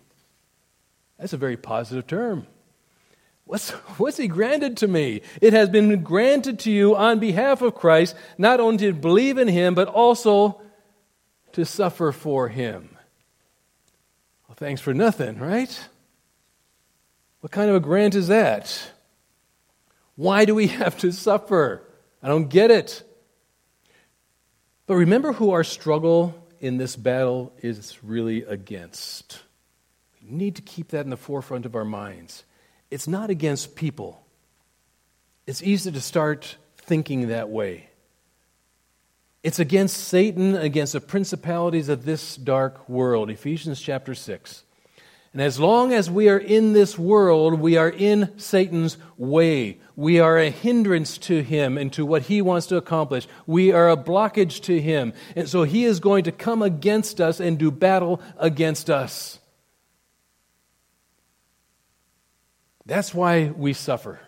That's 1.18 1.34
a 1.34 1.36
very 1.36 1.58
positive 1.58 2.06
term. 2.06 2.46
What's, 3.46 3.70
what's 3.70 4.16
he 4.16 4.26
granted 4.26 4.76
to 4.78 4.88
me? 4.88 5.22
It 5.40 5.52
has 5.52 5.68
been 5.68 6.02
granted 6.02 6.58
to 6.60 6.70
you 6.70 6.96
on 6.96 7.20
behalf 7.20 7.62
of 7.62 7.76
Christ, 7.76 8.16
not 8.36 8.58
only 8.58 8.78
to 8.78 8.92
believe 8.92 9.38
in 9.38 9.46
him, 9.46 9.74
but 9.74 9.86
also 9.86 10.60
to 11.52 11.64
suffer 11.64 12.10
for 12.10 12.48
him. 12.48 12.96
Well, 14.48 14.56
thanks 14.56 14.80
for 14.80 14.92
nothing, 14.92 15.38
right? 15.38 15.88
What 17.40 17.52
kind 17.52 17.70
of 17.70 17.76
a 17.76 17.80
grant 17.80 18.16
is 18.16 18.28
that? 18.28 18.90
Why 20.16 20.44
do 20.44 20.54
we 20.54 20.66
have 20.82 20.98
to 20.98 21.12
suffer? 21.12 21.84
I 22.20 22.26
don't 22.26 22.48
get 22.48 22.72
it. 22.72 23.04
But 24.88 24.96
remember 24.96 25.32
who 25.32 25.52
our 25.52 25.62
struggle 25.62 26.34
in 26.58 26.78
this 26.78 26.96
battle 26.96 27.52
is 27.62 28.02
really 28.02 28.42
against. 28.42 29.40
We 30.20 30.30
need 30.30 30.56
to 30.56 30.62
keep 30.62 30.88
that 30.88 31.04
in 31.04 31.10
the 31.10 31.16
forefront 31.16 31.64
of 31.64 31.76
our 31.76 31.84
minds. 31.84 32.42
It's 32.90 33.08
not 33.08 33.30
against 33.30 33.76
people. 33.76 34.24
It's 35.46 35.62
easy 35.62 35.92
to 35.92 36.00
start 36.00 36.56
thinking 36.76 37.28
that 37.28 37.48
way. 37.48 37.90
It's 39.42 39.58
against 39.58 39.96
Satan, 39.96 40.56
against 40.56 40.92
the 40.92 41.00
principalities 41.00 41.88
of 41.88 42.04
this 42.04 42.36
dark 42.36 42.88
world. 42.88 43.30
Ephesians 43.30 43.80
chapter 43.80 44.14
6. 44.14 44.64
And 45.32 45.42
as 45.42 45.60
long 45.60 45.92
as 45.92 46.10
we 46.10 46.28
are 46.30 46.38
in 46.38 46.72
this 46.72 46.98
world, 46.98 47.60
we 47.60 47.76
are 47.76 47.90
in 47.90 48.32
Satan's 48.38 48.96
way. 49.18 49.78
We 49.94 50.18
are 50.18 50.38
a 50.38 50.50
hindrance 50.50 51.18
to 51.18 51.42
him 51.42 51.76
and 51.76 51.92
to 51.92 52.06
what 52.06 52.22
he 52.22 52.40
wants 52.40 52.68
to 52.68 52.76
accomplish. 52.76 53.28
We 53.46 53.70
are 53.70 53.90
a 53.90 53.96
blockage 53.96 54.62
to 54.62 54.80
him. 54.80 55.12
And 55.36 55.48
so 55.48 55.64
he 55.64 55.84
is 55.84 56.00
going 56.00 56.24
to 56.24 56.32
come 56.32 56.62
against 56.62 57.20
us 57.20 57.38
and 57.38 57.58
do 57.58 57.70
battle 57.70 58.22
against 58.38 58.88
us. 58.88 59.38
That's 62.86 63.12
why 63.12 63.52
we 63.56 63.72
suffer. 63.72 64.20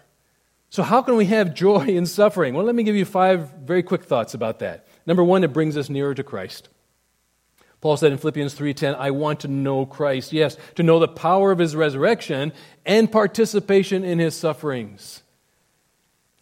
So, 0.70 0.82
how 0.82 1.00
can 1.00 1.16
we 1.16 1.26
have 1.26 1.54
joy 1.54 1.86
in 1.86 2.04
suffering? 2.04 2.54
Well, 2.54 2.66
let 2.66 2.74
me 2.74 2.82
give 2.82 2.96
you 2.96 3.04
five 3.04 3.50
very 3.62 3.82
quick 3.82 4.04
thoughts 4.04 4.34
about 4.34 4.58
that. 4.58 4.86
Number 5.06 5.24
one, 5.24 5.44
it 5.44 5.52
brings 5.52 5.76
us 5.76 5.88
nearer 5.88 6.14
to 6.14 6.22
Christ. 6.22 6.68
Paul 7.80 7.96
said 7.96 8.12
in 8.12 8.18
Philippians 8.18 8.54
3:10, 8.54 8.96
"I 8.96 9.12
want 9.12 9.40
to 9.40 9.48
know 9.48 9.86
Christ." 9.86 10.32
Yes, 10.32 10.56
to 10.74 10.82
know 10.82 10.98
the 10.98 11.08
power 11.08 11.52
of 11.52 11.58
his 11.58 11.76
resurrection 11.76 12.52
and 12.84 13.10
participation 13.10 14.04
in 14.04 14.18
his 14.18 14.34
sufferings. 14.34 15.22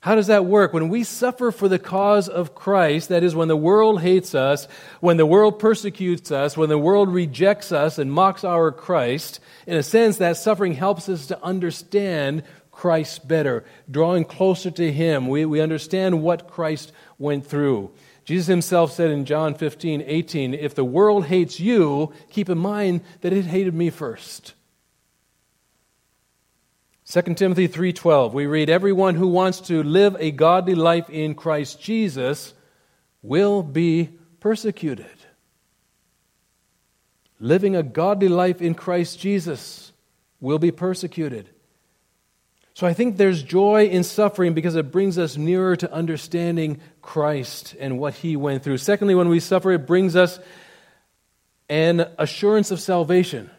How 0.07 0.14
does 0.14 0.29
that 0.29 0.45
work? 0.45 0.73
When 0.73 0.88
we 0.88 1.03
suffer 1.03 1.51
for 1.51 1.69
the 1.69 1.81
cause 1.81 2.29
of 2.29 2.55
Christ, 2.55 3.09
that 3.09 3.25
is 3.25 3.35
when 3.35 3.49
the 3.49 3.57
world 3.57 4.03
hates 4.03 4.37
us, 4.37 4.69
when 5.01 5.16
the 5.16 5.27
world 5.27 5.59
persecutes 5.59 6.31
us, 6.31 6.57
when 6.57 6.69
the 6.69 6.79
world 6.79 7.12
rejects 7.12 7.73
us 7.73 7.99
and 7.99 8.12
mocks 8.12 8.45
our 8.45 8.71
Christ, 8.71 9.40
in 9.66 9.77
a 9.77 9.83
sense 9.83 10.19
that 10.19 10.37
suffering 10.37 10.75
helps 10.75 11.09
us 11.09 11.27
to 11.27 11.42
understand 11.42 12.45
Christ 12.71 13.27
better, 13.27 13.64
drawing 13.90 14.25
closer 14.25 14.71
to 14.71 14.92
him. 14.92 15.27
We, 15.27 15.45
we 15.45 15.61
understand 15.61 16.23
what 16.23 16.53
Christ 16.53 16.92
went 17.19 17.45
through. 17.45 17.90
Jesus 18.25 18.47
himself 18.47 18.92
said 18.92 19.11
in 19.11 19.25
John 19.25 19.57
15, 19.57 20.05
18, 20.07 20.55
If 20.55 20.77
the 20.77 20.85
world 20.85 21.27
hates 21.27 21.59
you, 21.59 22.12
keep 22.31 22.49
in 22.49 22.59
mind 22.59 23.01
that 23.23 23.33
it 23.33 23.47
hated 23.47 23.75
me 23.75 23.90
first. 23.90 24.55
2 27.09 27.37
Timothy 27.37 27.69
3:12 27.69 28.33
we 28.33 28.47
read 28.47 28.69
everyone 28.69 29.14
who 29.14 29.29
wants 29.29 29.61
to 29.61 29.85
live 29.85 30.16
a 30.19 30.33
godly 30.33 30.75
life 30.75 31.09
in 31.09 31.37
Christ 31.37 31.81
Jesus 31.81 32.53
will 33.23 33.62
be 33.62 34.11
persecuted. 34.40 35.07
Living 37.38 37.77
a 37.77 37.85
godly 37.85 38.29
life 38.29 38.61
in 38.61 38.75
Christ 38.75 39.21
Jesus 39.21 39.92
will 40.40 40.59
be 40.59 40.73
persecuted. 40.73 41.49
So 42.75 42.88
I 42.88 42.92
think 42.92 43.16
there's 43.16 43.45
joy 43.45 43.87
in 43.87 44.03
suffering 44.03 44.53
because 44.53 44.75
it 44.75 44.90
brings 44.90 45.16
us 45.16 45.37
nearer 45.37 45.77
to 45.77 45.92
understanding 45.92 46.81
Christ 47.03 47.77
and 47.79 48.01
what 48.01 48.14
he 48.14 48.35
went 48.37 48.64
through. 48.64 48.79
Secondly, 48.79 49.14
when 49.14 49.29
we 49.29 49.38
suffer, 49.38 49.71
it 49.71 49.87
brings 49.87 50.16
us 50.16 50.40
an 51.69 52.07
assurance 52.19 52.73
of 52.73 52.81
salvation. 52.81 53.51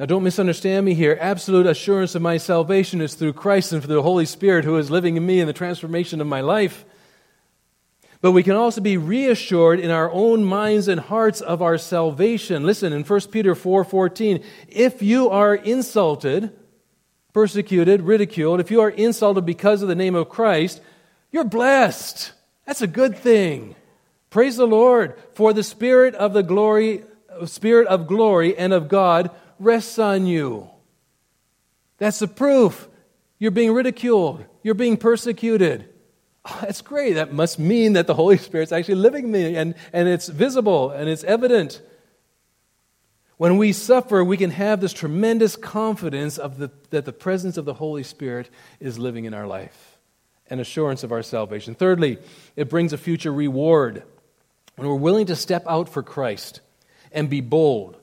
Now, 0.00 0.06
don't 0.06 0.22
misunderstand 0.22 0.86
me 0.86 0.94
here. 0.94 1.18
Absolute 1.20 1.66
assurance 1.66 2.14
of 2.14 2.22
my 2.22 2.38
salvation 2.38 3.02
is 3.02 3.12
through 3.12 3.34
Christ 3.34 3.74
and 3.74 3.84
through 3.84 3.96
the 3.96 4.00
Holy 4.00 4.24
Spirit 4.24 4.64
who 4.64 4.78
is 4.78 4.90
living 4.90 5.18
in 5.18 5.26
me 5.26 5.40
in 5.40 5.46
the 5.46 5.52
transformation 5.52 6.22
of 6.22 6.26
my 6.26 6.40
life. 6.40 6.86
But 8.22 8.32
we 8.32 8.42
can 8.42 8.56
also 8.56 8.80
be 8.80 8.96
reassured 8.96 9.78
in 9.78 9.90
our 9.90 10.10
own 10.10 10.42
minds 10.42 10.88
and 10.88 10.98
hearts 11.02 11.42
of 11.42 11.60
our 11.60 11.76
salvation. 11.76 12.64
Listen 12.64 12.94
in 12.94 13.04
1 13.04 13.30
Peter 13.30 13.54
4:14, 13.54 14.42
if 14.68 15.02
you 15.02 15.28
are 15.28 15.54
insulted 15.54 16.50
persecuted, 17.34 18.00
ridiculed, 18.00 18.58
if 18.58 18.70
you 18.70 18.80
are 18.80 18.90
insulted 18.90 19.44
because 19.44 19.82
of 19.82 19.88
the 19.88 19.94
name 19.94 20.14
of 20.14 20.30
Christ, 20.30 20.80
you're 21.30 21.44
blessed. 21.44 22.32
That's 22.66 22.80
a 22.80 22.86
good 22.86 23.18
thing. 23.18 23.76
Praise 24.30 24.56
the 24.56 24.66
Lord, 24.66 25.14
for 25.34 25.52
the 25.52 25.62
spirit 25.62 26.14
of 26.14 26.32
the 26.32 26.42
glory 26.42 27.02
spirit 27.44 27.86
of 27.86 28.06
glory 28.06 28.56
and 28.56 28.72
of 28.72 28.88
God 28.88 29.30
rests 29.60 29.98
on 29.98 30.26
you. 30.26 30.68
That's 31.98 32.18
the 32.18 32.28
proof. 32.28 32.88
You're 33.38 33.50
being 33.50 33.72
ridiculed. 33.72 34.44
You're 34.62 34.74
being 34.74 34.96
persecuted. 34.96 35.88
Ah, 36.44 36.56
oh, 36.56 36.64
that's 36.64 36.80
great. 36.80 37.14
That 37.14 37.32
must 37.32 37.58
mean 37.58 37.92
that 37.92 38.06
the 38.06 38.14
Holy 38.14 38.38
Spirit's 38.38 38.72
actually 38.72 38.96
living 38.96 39.24
in 39.26 39.32
me 39.32 39.56
and, 39.56 39.74
and 39.92 40.08
it's 40.08 40.28
visible 40.28 40.90
and 40.90 41.08
it's 41.08 41.22
evident. 41.24 41.82
When 43.36 43.58
we 43.58 43.72
suffer, 43.72 44.24
we 44.24 44.36
can 44.36 44.50
have 44.50 44.80
this 44.80 44.92
tremendous 44.92 45.56
confidence 45.56 46.38
of 46.38 46.58
the, 46.58 46.70
that 46.90 47.04
the 47.04 47.12
presence 47.12 47.56
of 47.56 47.64
the 47.64 47.74
Holy 47.74 48.02
Spirit 48.02 48.50
is 48.80 48.98
living 48.98 49.26
in 49.26 49.34
our 49.34 49.46
life 49.46 49.98
and 50.48 50.60
assurance 50.60 51.04
of 51.04 51.12
our 51.12 51.22
salvation. 51.22 51.74
Thirdly, 51.74 52.18
it 52.56 52.68
brings 52.68 52.92
a 52.92 52.98
future 52.98 53.32
reward. 53.32 54.02
When 54.76 54.88
we're 54.88 54.94
willing 54.94 55.26
to 55.26 55.36
step 55.36 55.64
out 55.66 55.88
for 55.88 56.02
Christ 56.02 56.60
and 57.12 57.28
be 57.28 57.40
bold 57.40 57.99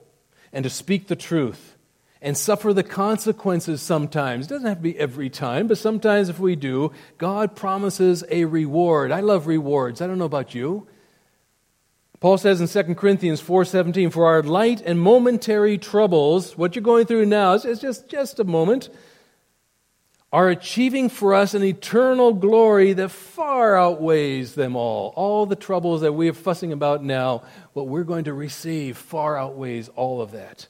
and 0.52 0.64
to 0.64 0.70
speak 0.70 1.08
the 1.08 1.16
truth 1.16 1.76
and 2.20 2.36
suffer 2.36 2.72
the 2.72 2.82
consequences 2.82 3.80
sometimes. 3.80 4.46
It 4.46 4.50
doesn't 4.50 4.66
have 4.66 4.78
to 4.78 4.82
be 4.82 4.98
every 4.98 5.30
time, 5.30 5.68
but 5.68 5.78
sometimes 5.78 6.28
if 6.28 6.40
we 6.40 6.56
do, 6.56 6.92
God 7.16 7.54
promises 7.54 8.24
a 8.30 8.44
reward. 8.44 9.12
I 9.12 9.20
love 9.20 9.46
rewards. 9.46 10.00
I 10.00 10.06
don't 10.06 10.18
know 10.18 10.24
about 10.24 10.54
you. 10.54 10.86
Paul 12.20 12.36
says 12.36 12.60
in 12.60 12.66
2 12.66 12.96
Corinthians 12.96 13.40
4:17, 13.40 14.10
"For 14.10 14.26
our 14.26 14.42
light 14.42 14.82
and 14.84 15.00
momentary 15.00 15.78
troubles, 15.78 16.58
what 16.58 16.74
you're 16.74 16.82
going 16.82 17.06
through 17.06 17.26
now 17.26 17.52
is 17.52 17.78
just, 17.78 18.08
just 18.08 18.40
a 18.40 18.44
moment, 18.44 18.88
are 20.30 20.50
achieving 20.50 21.08
for 21.08 21.32
us 21.32 21.54
an 21.54 21.62
eternal 21.62 22.34
glory 22.34 22.92
that 22.92 23.10
far 23.10 23.76
outweighs 23.76 24.54
them 24.54 24.76
all. 24.76 25.12
All 25.16 25.46
the 25.46 25.56
troubles 25.56 26.02
that 26.02 26.12
we 26.12 26.28
are 26.28 26.34
fussing 26.34 26.72
about 26.72 27.02
now, 27.02 27.42
what 27.78 27.88
we're 27.88 28.04
going 28.04 28.24
to 28.24 28.32
receive 28.32 28.98
far 28.98 29.38
outweighs 29.38 29.88
all 29.90 30.20
of 30.20 30.32
that. 30.32 30.66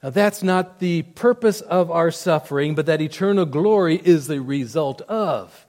Now, 0.00 0.10
that's 0.10 0.42
not 0.42 0.78
the 0.78 1.02
purpose 1.02 1.60
of 1.60 1.90
our 1.90 2.12
suffering, 2.12 2.76
but 2.76 2.86
that 2.86 3.00
eternal 3.00 3.44
glory 3.44 3.96
is 3.96 4.28
the 4.28 4.40
result 4.40 5.00
of 5.02 5.66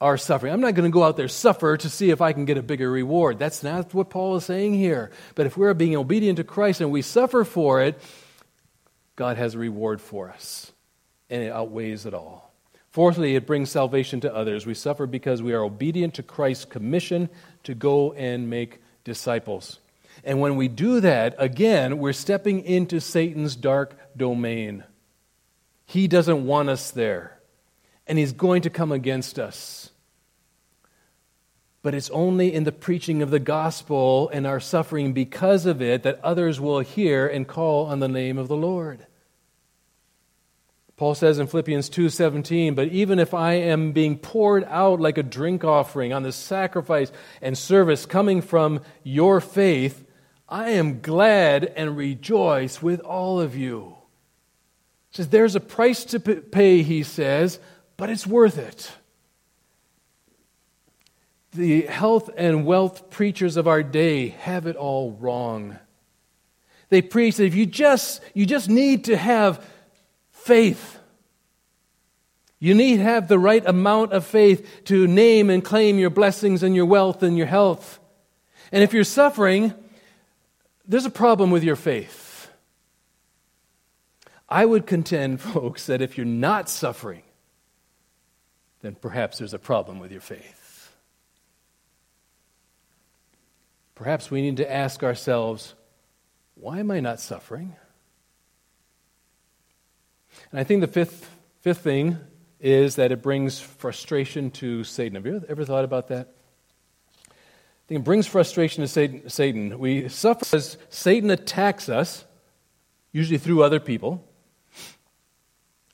our 0.00 0.18
suffering. 0.18 0.52
I'm 0.52 0.60
not 0.60 0.74
going 0.74 0.90
to 0.90 0.92
go 0.92 1.02
out 1.02 1.16
there 1.16 1.28
suffer 1.28 1.78
to 1.78 1.88
see 1.88 2.10
if 2.10 2.20
I 2.20 2.34
can 2.34 2.44
get 2.44 2.58
a 2.58 2.62
bigger 2.62 2.90
reward. 2.90 3.38
That's 3.38 3.62
not 3.62 3.94
what 3.94 4.10
Paul 4.10 4.36
is 4.36 4.44
saying 4.44 4.74
here. 4.74 5.10
But 5.34 5.46
if 5.46 5.56
we're 5.56 5.72
being 5.72 5.96
obedient 5.96 6.36
to 6.36 6.44
Christ 6.44 6.82
and 6.82 6.90
we 6.90 7.00
suffer 7.00 7.44
for 7.44 7.80
it, 7.80 7.98
God 9.16 9.38
has 9.38 9.54
a 9.54 9.58
reward 9.58 10.02
for 10.02 10.28
us, 10.28 10.72
and 11.30 11.42
it 11.42 11.52
outweighs 11.52 12.04
it 12.04 12.12
all. 12.12 12.43
Fourthly, 12.94 13.34
it 13.34 13.44
brings 13.44 13.70
salvation 13.70 14.20
to 14.20 14.32
others. 14.32 14.66
We 14.66 14.74
suffer 14.74 15.04
because 15.08 15.42
we 15.42 15.52
are 15.52 15.64
obedient 15.64 16.14
to 16.14 16.22
Christ's 16.22 16.64
commission 16.64 17.28
to 17.64 17.74
go 17.74 18.12
and 18.12 18.48
make 18.48 18.80
disciples. 19.02 19.80
And 20.22 20.40
when 20.40 20.54
we 20.54 20.68
do 20.68 21.00
that, 21.00 21.34
again, 21.36 21.98
we're 21.98 22.12
stepping 22.12 22.64
into 22.64 23.00
Satan's 23.00 23.56
dark 23.56 23.98
domain. 24.16 24.84
He 25.86 26.06
doesn't 26.06 26.46
want 26.46 26.68
us 26.68 26.92
there, 26.92 27.40
and 28.06 28.16
he's 28.16 28.30
going 28.30 28.62
to 28.62 28.70
come 28.70 28.92
against 28.92 29.40
us 29.40 29.90
but 31.84 31.94
it's 31.94 32.08
only 32.10 32.50
in 32.50 32.64
the 32.64 32.72
preaching 32.72 33.20
of 33.20 33.30
the 33.30 33.38
gospel 33.38 34.30
and 34.30 34.46
our 34.46 34.58
suffering 34.58 35.12
because 35.12 35.66
of 35.66 35.82
it 35.82 36.02
that 36.02 36.18
others 36.24 36.58
will 36.58 36.80
hear 36.80 37.26
and 37.26 37.46
call 37.46 37.84
on 37.84 38.00
the 38.00 38.08
name 38.08 38.38
of 38.38 38.48
the 38.48 38.56
Lord. 38.56 39.06
Paul 40.96 41.14
says 41.14 41.38
in 41.38 41.48
Philippians 41.48 41.88
2:17, 41.88 42.74
"But 42.74 42.88
even 42.88 43.18
if 43.18 43.34
I 43.34 43.54
am 43.54 43.92
being 43.92 44.16
poured 44.16 44.64
out 44.68 45.00
like 45.00 45.18
a 45.18 45.22
drink 45.22 45.64
offering 45.64 46.12
on 46.12 46.22
the 46.22 46.32
sacrifice 46.32 47.10
and 47.42 47.58
service 47.58 48.06
coming 48.06 48.40
from 48.40 48.80
your 49.02 49.40
faith, 49.40 50.04
I 50.48 50.70
am 50.70 51.00
glad 51.00 51.64
and 51.76 51.96
rejoice 51.96 52.80
with 52.80 53.00
all 53.00 53.40
of 53.40 53.56
you." 53.56 53.96
He 55.10 55.16
says 55.16 55.28
there's 55.28 55.56
a 55.56 55.60
price 55.60 56.04
to 56.06 56.20
pay, 56.20 56.82
he 56.82 57.02
says, 57.02 57.58
but 57.96 58.10
it's 58.10 58.26
worth 58.26 58.58
it 58.58 58.92
the 61.54 61.82
health 61.82 62.30
and 62.36 62.66
wealth 62.66 63.10
preachers 63.10 63.56
of 63.56 63.68
our 63.68 63.82
day 63.82 64.28
have 64.28 64.66
it 64.66 64.76
all 64.76 65.12
wrong. 65.12 65.78
They 66.88 67.00
preach 67.00 67.36
that 67.36 67.44
if 67.44 67.54
you 67.54 67.66
just, 67.66 68.20
you 68.34 68.44
just 68.44 68.68
need 68.68 69.04
to 69.04 69.16
have 69.16 69.64
faith. 70.44 70.98
You 72.58 72.74
need 72.74 72.98
to 72.98 73.02
have 73.02 73.28
the 73.28 73.38
right 73.38 73.64
amount 73.66 74.12
of 74.12 74.26
faith 74.26 74.84
to 74.84 75.06
name 75.06 75.48
and 75.48 75.64
claim 75.64 75.98
your 75.98 76.10
blessings 76.10 76.62
and 76.62 76.76
your 76.76 76.84
wealth 76.84 77.22
and 77.22 77.36
your 77.36 77.46
health. 77.46 77.98
And 78.70 78.82
if 78.82 78.92
you're 78.92 79.04
suffering, 79.04 79.72
there's 80.86 81.06
a 81.06 81.10
problem 81.10 81.50
with 81.50 81.64
your 81.64 81.76
faith. 81.76 82.50
I 84.48 84.66
would 84.66 84.86
contend, 84.86 85.40
folks, 85.40 85.86
that 85.86 86.02
if 86.02 86.18
you're 86.18 86.26
not 86.26 86.68
suffering, 86.68 87.22
then 88.82 88.94
perhaps 88.94 89.38
there's 89.38 89.54
a 89.54 89.58
problem 89.58 89.98
with 89.98 90.12
your 90.12 90.20
faith. 90.20 90.92
Perhaps 93.94 94.30
we 94.30 94.42
need 94.42 94.58
to 94.58 94.70
ask 94.70 95.02
ourselves, 95.02 95.74
why 96.54 96.80
am 96.80 96.90
I 96.90 97.00
not 97.00 97.18
suffering? 97.18 97.76
And 100.50 100.60
I 100.60 100.64
think 100.64 100.80
the 100.80 100.86
fifth, 100.86 101.30
fifth 101.60 101.80
thing 101.80 102.18
is 102.60 102.96
that 102.96 103.12
it 103.12 103.22
brings 103.22 103.60
frustration 103.60 104.50
to 104.52 104.84
Satan. 104.84 105.16
Have 105.16 105.26
you 105.26 105.44
ever 105.48 105.64
thought 105.64 105.84
about 105.84 106.08
that? 106.08 106.34
I 107.28 107.86
think 107.86 108.00
it 108.00 108.04
brings 108.04 108.26
frustration 108.26 108.86
to 108.86 109.28
Satan. 109.28 109.78
We 109.78 110.08
suffer 110.08 110.56
as 110.56 110.78
Satan 110.88 111.30
attacks 111.30 111.88
us, 111.88 112.24
usually 113.12 113.38
through 113.38 113.62
other 113.62 113.80
people. 113.80 114.26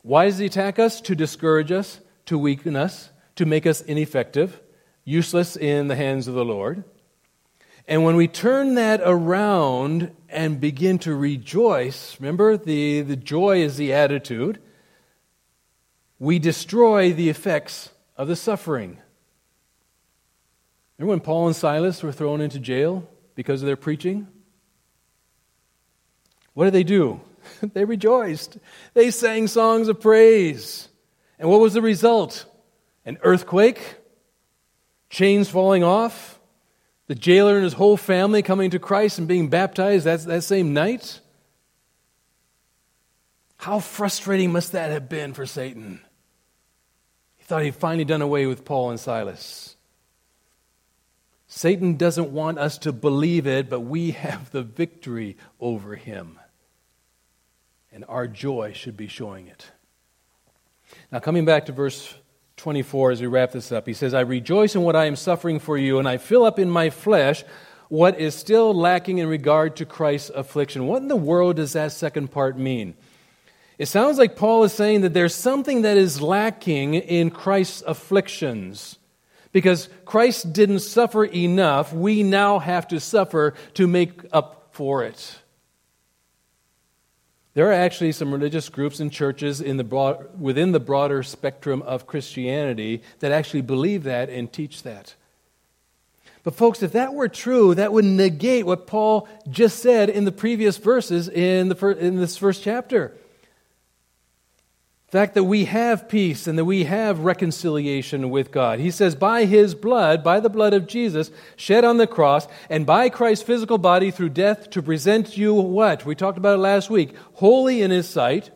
Why 0.02 0.26
does 0.26 0.38
he 0.38 0.46
attack 0.46 0.78
us? 0.78 1.00
To 1.02 1.16
discourage 1.16 1.72
us, 1.72 2.00
to 2.26 2.38
weaken 2.38 2.76
us, 2.76 3.10
to 3.34 3.44
make 3.44 3.66
us 3.66 3.80
ineffective, 3.80 4.60
useless 5.04 5.56
in 5.56 5.88
the 5.88 5.96
hands 5.96 6.28
of 6.28 6.34
the 6.34 6.44
Lord. 6.44 6.84
And 7.88 8.04
when 8.04 8.16
we 8.16 8.28
turn 8.28 8.74
that 8.74 9.00
around 9.04 10.14
and 10.28 10.60
begin 10.60 10.98
to 11.00 11.14
rejoice, 11.14 12.16
remember, 12.20 12.56
the, 12.56 13.02
the 13.02 13.16
joy 13.16 13.62
is 13.62 13.76
the 13.76 13.92
attitude, 13.92 14.60
we 16.18 16.38
destroy 16.38 17.12
the 17.12 17.28
effects 17.28 17.90
of 18.16 18.28
the 18.28 18.36
suffering. 18.36 18.98
Remember 20.98 21.10
when 21.10 21.20
Paul 21.20 21.46
and 21.46 21.56
Silas 21.56 22.02
were 22.02 22.12
thrown 22.12 22.40
into 22.40 22.58
jail 22.58 23.08
because 23.34 23.62
of 23.62 23.66
their 23.66 23.76
preaching? 23.76 24.28
What 26.52 26.64
did 26.64 26.74
they 26.74 26.84
do? 26.84 27.20
they 27.62 27.84
rejoiced. 27.84 28.58
They 28.94 29.10
sang 29.10 29.46
songs 29.46 29.88
of 29.88 30.00
praise. 30.00 30.88
And 31.38 31.48
what 31.48 31.60
was 31.60 31.72
the 31.72 31.82
result? 31.82 32.44
An 33.06 33.18
earthquake? 33.22 33.96
Chains 35.08 35.48
falling 35.48 35.82
off? 35.82 36.39
The 37.10 37.16
jailer 37.16 37.56
and 37.56 37.64
his 37.64 37.72
whole 37.72 37.96
family 37.96 38.40
coming 38.40 38.70
to 38.70 38.78
Christ 38.78 39.18
and 39.18 39.26
being 39.26 39.48
baptized 39.48 40.04
that, 40.04 40.22
that 40.26 40.42
same 40.42 40.72
night? 40.72 41.18
How 43.56 43.80
frustrating 43.80 44.52
must 44.52 44.70
that 44.70 44.92
have 44.92 45.08
been 45.08 45.34
for 45.34 45.44
Satan? 45.44 46.02
He 47.36 47.42
thought 47.42 47.64
he'd 47.64 47.74
finally 47.74 48.04
done 48.04 48.22
away 48.22 48.46
with 48.46 48.64
Paul 48.64 48.90
and 48.90 49.00
Silas. 49.00 49.74
Satan 51.48 51.96
doesn't 51.96 52.30
want 52.30 52.60
us 52.60 52.78
to 52.78 52.92
believe 52.92 53.44
it, 53.44 53.68
but 53.68 53.80
we 53.80 54.10
have 54.12 54.52
the 54.52 54.62
victory 54.62 55.36
over 55.58 55.96
him. 55.96 56.38
And 57.90 58.04
our 58.08 58.28
joy 58.28 58.72
should 58.72 58.96
be 58.96 59.08
showing 59.08 59.48
it. 59.48 59.72
Now, 61.10 61.18
coming 61.18 61.44
back 61.44 61.66
to 61.66 61.72
verse 61.72 62.14
24 62.60 63.12
as 63.12 63.20
we 63.20 63.26
wrap 63.26 63.52
this 63.52 63.72
up, 63.72 63.86
he 63.86 63.94
says, 63.94 64.14
I 64.14 64.20
rejoice 64.20 64.74
in 64.74 64.82
what 64.82 64.94
I 64.94 65.06
am 65.06 65.16
suffering 65.16 65.58
for 65.58 65.76
you, 65.76 65.98
and 65.98 66.06
I 66.06 66.18
fill 66.18 66.44
up 66.44 66.58
in 66.58 66.70
my 66.70 66.90
flesh 66.90 67.42
what 67.88 68.20
is 68.20 68.34
still 68.34 68.72
lacking 68.72 69.18
in 69.18 69.28
regard 69.28 69.76
to 69.76 69.84
Christ's 69.84 70.30
affliction. 70.30 70.86
What 70.86 71.02
in 71.02 71.08
the 71.08 71.16
world 71.16 71.56
does 71.56 71.72
that 71.72 71.90
second 71.90 72.30
part 72.30 72.56
mean? 72.56 72.94
It 73.78 73.86
sounds 73.86 74.18
like 74.18 74.36
Paul 74.36 74.62
is 74.64 74.72
saying 74.72 75.00
that 75.00 75.14
there's 75.14 75.34
something 75.34 75.82
that 75.82 75.96
is 75.96 76.20
lacking 76.20 76.94
in 76.94 77.30
Christ's 77.30 77.82
afflictions. 77.86 78.98
Because 79.52 79.88
Christ 80.04 80.52
didn't 80.52 80.80
suffer 80.80 81.24
enough, 81.24 81.92
we 81.92 82.22
now 82.22 82.58
have 82.58 82.86
to 82.88 83.00
suffer 83.00 83.54
to 83.74 83.86
make 83.88 84.22
up 84.32 84.68
for 84.72 85.02
it. 85.02 85.39
There 87.54 87.68
are 87.68 87.72
actually 87.72 88.12
some 88.12 88.32
religious 88.32 88.68
groups 88.68 89.00
and 89.00 89.10
churches 89.10 89.60
in 89.60 89.76
the 89.76 89.84
broad, 89.84 90.40
within 90.40 90.72
the 90.72 90.80
broader 90.80 91.22
spectrum 91.22 91.82
of 91.82 92.06
Christianity 92.06 93.02
that 93.18 93.32
actually 93.32 93.62
believe 93.62 94.04
that 94.04 94.30
and 94.30 94.52
teach 94.52 94.84
that. 94.84 95.16
But, 96.42 96.54
folks, 96.54 96.82
if 96.82 96.92
that 96.92 97.12
were 97.12 97.28
true, 97.28 97.74
that 97.74 97.92
would 97.92 98.04
negate 98.04 98.64
what 98.64 98.86
Paul 98.86 99.28
just 99.48 99.80
said 99.80 100.08
in 100.08 100.24
the 100.24 100.32
previous 100.32 100.78
verses 100.78 101.28
in, 101.28 101.68
the 101.68 101.86
in 101.98 102.16
this 102.16 102.36
first 102.36 102.62
chapter 102.62 103.14
fact 105.10 105.34
that 105.34 105.44
we 105.44 105.64
have 105.64 106.08
peace 106.08 106.46
and 106.46 106.56
that 106.56 106.64
we 106.64 106.84
have 106.84 107.20
reconciliation 107.20 108.30
with 108.30 108.52
God. 108.52 108.78
He 108.78 108.92
says, 108.92 109.16
by 109.16 109.44
his 109.44 109.74
blood, 109.74 110.22
by 110.22 110.38
the 110.38 110.48
blood 110.48 110.72
of 110.72 110.86
Jesus, 110.86 111.32
shed 111.56 111.84
on 111.84 111.96
the 111.96 112.06
cross, 112.06 112.46
and 112.68 112.86
by 112.86 113.08
Christ's 113.08 113.44
physical 113.44 113.76
body 113.76 114.12
through 114.12 114.28
death 114.28 114.70
to 114.70 114.82
present 114.82 115.36
you 115.36 115.52
what? 115.52 116.06
We 116.06 116.14
talked 116.14 116.38
about 116.38 116.54
it 116.54 116.62
last 116.62 116.90
week. 116.90 117.14
Holy 117.34 117.82
in 117.82 117.90
his 117.90 118.08
sight, 118.08 118.50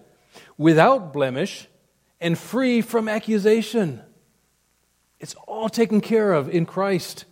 without 0.56 1.12
blemish, 1.12 1.66
and 2.20 2.38
free 2.38 2.80
from 2.80 3.08
accusation. 3.08 4.00
It's 5.18 5.34
all 5.48 5.68
taken 5.68 6.00
care 6.00 6.32
of 6.32 6.48
in 6.48 6.66
Christ. 6.66 7.24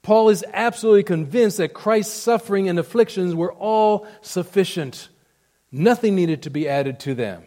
Paul 0.00 0.30
is 0.30 0.44
absolutely 0.52 1.02
convinced 1.02 1.58
that 1.58 1.74
Christ's 1.74 2.14
suffering 2.14 2.70
and 2.70 2.78
afflictions 2.78 3.34
were 3.34 3.52
all 3.52 4.06
sufficient. 4.22 5.10
Nothing 5.70 6.14
needed 6.14 6.42
to 6.44 6.50
be 6.50 6.66
added 6.66 6.98
to 7.00 7.14
them. 7.14 7.44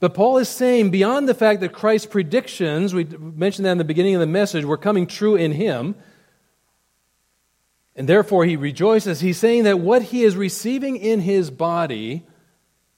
But 0.00 0.14
Paul 0.14 0.38
is 0.38 0.48
saying, 0.48 0.90
beyond 0.90 1.28
the 1.28 1.34
fact 1.34 1.60
that 1.60 1.72
Christ's 1.72 2.06
predictions, 2.06 2.94
we 2.94 3.04
mentioned 3.04 3.66
that 3.66 3.72
in 3.72 3.78
the 3.78 3.84
beginning 3.84 4.14
of 4.14 4.20
the 4.20 4.26
message, 4.26 4.64
were 4.64 4.78
coming 4.78 5.06
true 5.06 5.36
in 5.36 5.52
him, 5.52 5.94
and 7.94 8.08
therefore 8.08 8.46
he 8.46 8.56
rejoices, 8.56 9.20
he's 9.20 9.38
saying 9.38 9.64
that 9.64 9.78
what 9.78 10.00
he 10.02 10.22
is 10.22 10.36
receiving 10.36 10.96
in 10.96 11.20
his 11.20 11.50
body, 11.50 12.26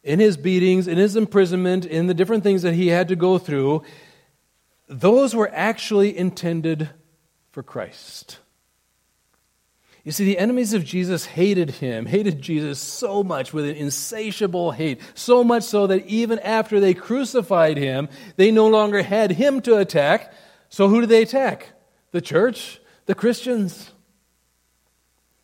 in 0.04 0.20
his 0.20 0.36
beatings, 0.36 0.86
in 0.86 0.96
his 0.96 1.16
imprisonment, 1.16 1.84
in 1.84 2.06
the 2.06 2.14
different 2.14 2.44
things 2.44 2.62
that 2.62 2.74
he 2.74 2.88
had 2.88 3.08
to 3.08 3.16
go 3.16 3.36
through, 3.36 3.82
those 4.88 5.34
were 5.34 5.50
actually 5.52 6.16
intended 6.16 6.90
for 7.50 7.64
Christ. 7.64 8.38
You 10.04 10.10
see, 10.10 10.24
the 10.24 10.38
enemies 10.38 10.72
of 10.72 10.84
Jesus 10.84 11.26
hated 11.26 11.70
him, 11.70 12.06
hated 12.06 12.42
Jesus 12.42 12.80
so 12.80 13.22
much 13.22 13.52
with 13.52 13.66
an 13.66 13.76
insatiable 13.76 14.72
hate, 14.72 15.00
so 15.14 15.44
much 15.44 15.62
so 15.62 15.86
that 15.86 16.06
even 16.06 16.40
after 16.40 16.80
they 16.80 16.92
crucified 16.92 17.76
him, 17.76 18.08
they 18.36 18.50
no 18.50 18.66
longer 18.66 19.02
had 19.02 19.30
him 19.30 19.60
to 19.62 19.78
attack. 19.78 20.32
So 20.70 20.88
who 20.88 21.00
did 21.00 21.08
they 21.08 21.22
attack? 21.22 21.68
The 22.10 22.20
church, 22.20 22.80
the 23.06 23.14
Christians. 23.14 23.92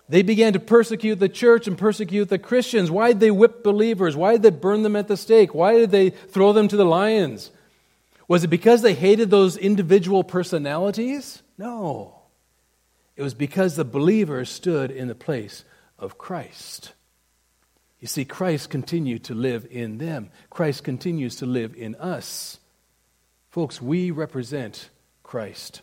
They 0.09 0.23
began 0.23 0.55
to 0.55 0.61
persecute 0.61 1.21
the 1.21 1.29
church 1.29 1.69
and 1.69 1.79
persecute 1.79 2.29
the 2.29 2.39
Christians. 2.39 2.91
Why 2.91 3.09
did 3.09 3.21
they 3.21 3.31
whip 3.31 3.63
believers? 3.63 4.17
Why 4.17 4.33
did 4.33 4.43
they 4.43 4.51
burn 4.51 4.83
them 4.83 4.97
at 4.97 5.07
the 5.07 5.17
stake? 5.17 5.55
Why 5.55 5.75
did 5.75 5.93
they 5.93 6.11
throw 6.11 6.53
them 6.53 6.67
to 6.67 6.77
the 6.77 6.85
lions? 6.85 7.53
Was 8.27 8.43
it 8.43 8.49
because 8.49 8.83
they 8.83 8.95
hated 8.95 9.31
those 9.31 9.57
individual 9.57 10.25
personalities? 10.25 11.43
No. 11.57 12.18
It 13.19 13.23
was 13.23 13.35
because 13.35 13.75
the 13.75 13.85
believer 13.85 14.45
stood 14.45 14.93
in 14.93 15.09
the 15.09 15.15
place 15.17 15.65
of 15.99 16.19
Christ. 16.19 16.93
You 17.99 18.07
see, 18.07 18.25
Christ 18.25 18.71
continued 18.71 19.25
to 19.25 19.35
live 19.35 19.67
in 19.73 19.99
them, 19.99 20.31
Christ 20.51 20.85
continues 20.85 21.35
to 21.37 21.47
live 21.47 21.75
in 21.75 21.97
us. 21.97 22.61
Folks, 23.51 23.83
we 23.83 24.13
represent 24.13 24.89
Christ. 25.25 25.83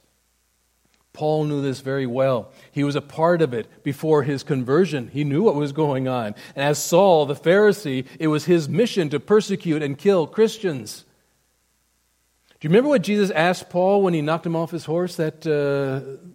Paul 1.12 1.44
knew 1.44 1.62
this 1.62 1.82
very 1.82 2.06
well. 2.06 2.54
He 2.72 2.86
was 2.86 2.96
a 2.96 3.02
part 3.02 3.42
of 3.42 3.54
it 3.54 3.84
before 3.84 4.24
his 4.24 4.44
conversion. 4.44 5.10
He 5.10 5.26
knew 5.26 5.44
what 5.44 5.56
was 5.56 5.74
going 5.74 6.08
on. 6.08 6.36
And 6.56 6.64
as 6.64 6.82
Saul, 6.82 7.26
the 7.26 7.36
Pharisee, 7.36 8.06
it 8.18 8.28
was 8.28 8.46
his 8.46 8.70
mission 8.70 9.10
to 9.10 9.20
persecute 9.20 9.84
and 9.84 9.98
kill 9.98 10.26
Christians. 10.26 11.04
Do 12.50 12.66
you 12.66 12.70
remember 12.70 12.90
what 12.90 13.02
Jesus 13.02 13.30
asked 13.32 13.70
Paul 13.70 14.04
when 14.04 14.14
he 14.14 14.22
knocked 14.22 14.46
him 14.46 14.56
off 14.56 14.72
his 14.72 14.86
horse 14.86 15.18
that, 15.18 15.46
uh, 15.46 16.32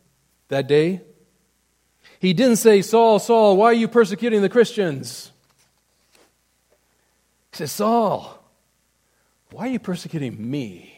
that 0.50 0.68
day? 0.68 1.00
He 2.20 2.34
didn't 2.34 2.56
say, 2.56 2.82
Saul, 2.82 3.18
Saul, 3.18 3.56
why 3.56 3.66
are 3.66 3.72
you 3.72 3.88
persecuting 3.88 4.42
the 4.42 4.48
Christians? 4.48 5.32
He 7.52 7.56
says, 7.56 7.72
Saul, 7.72 8.40
why 9.50 9.66
are 9.66 9.70
you 9.70 9.78
persecuting 9.78 10.50
me? 10.50 10.94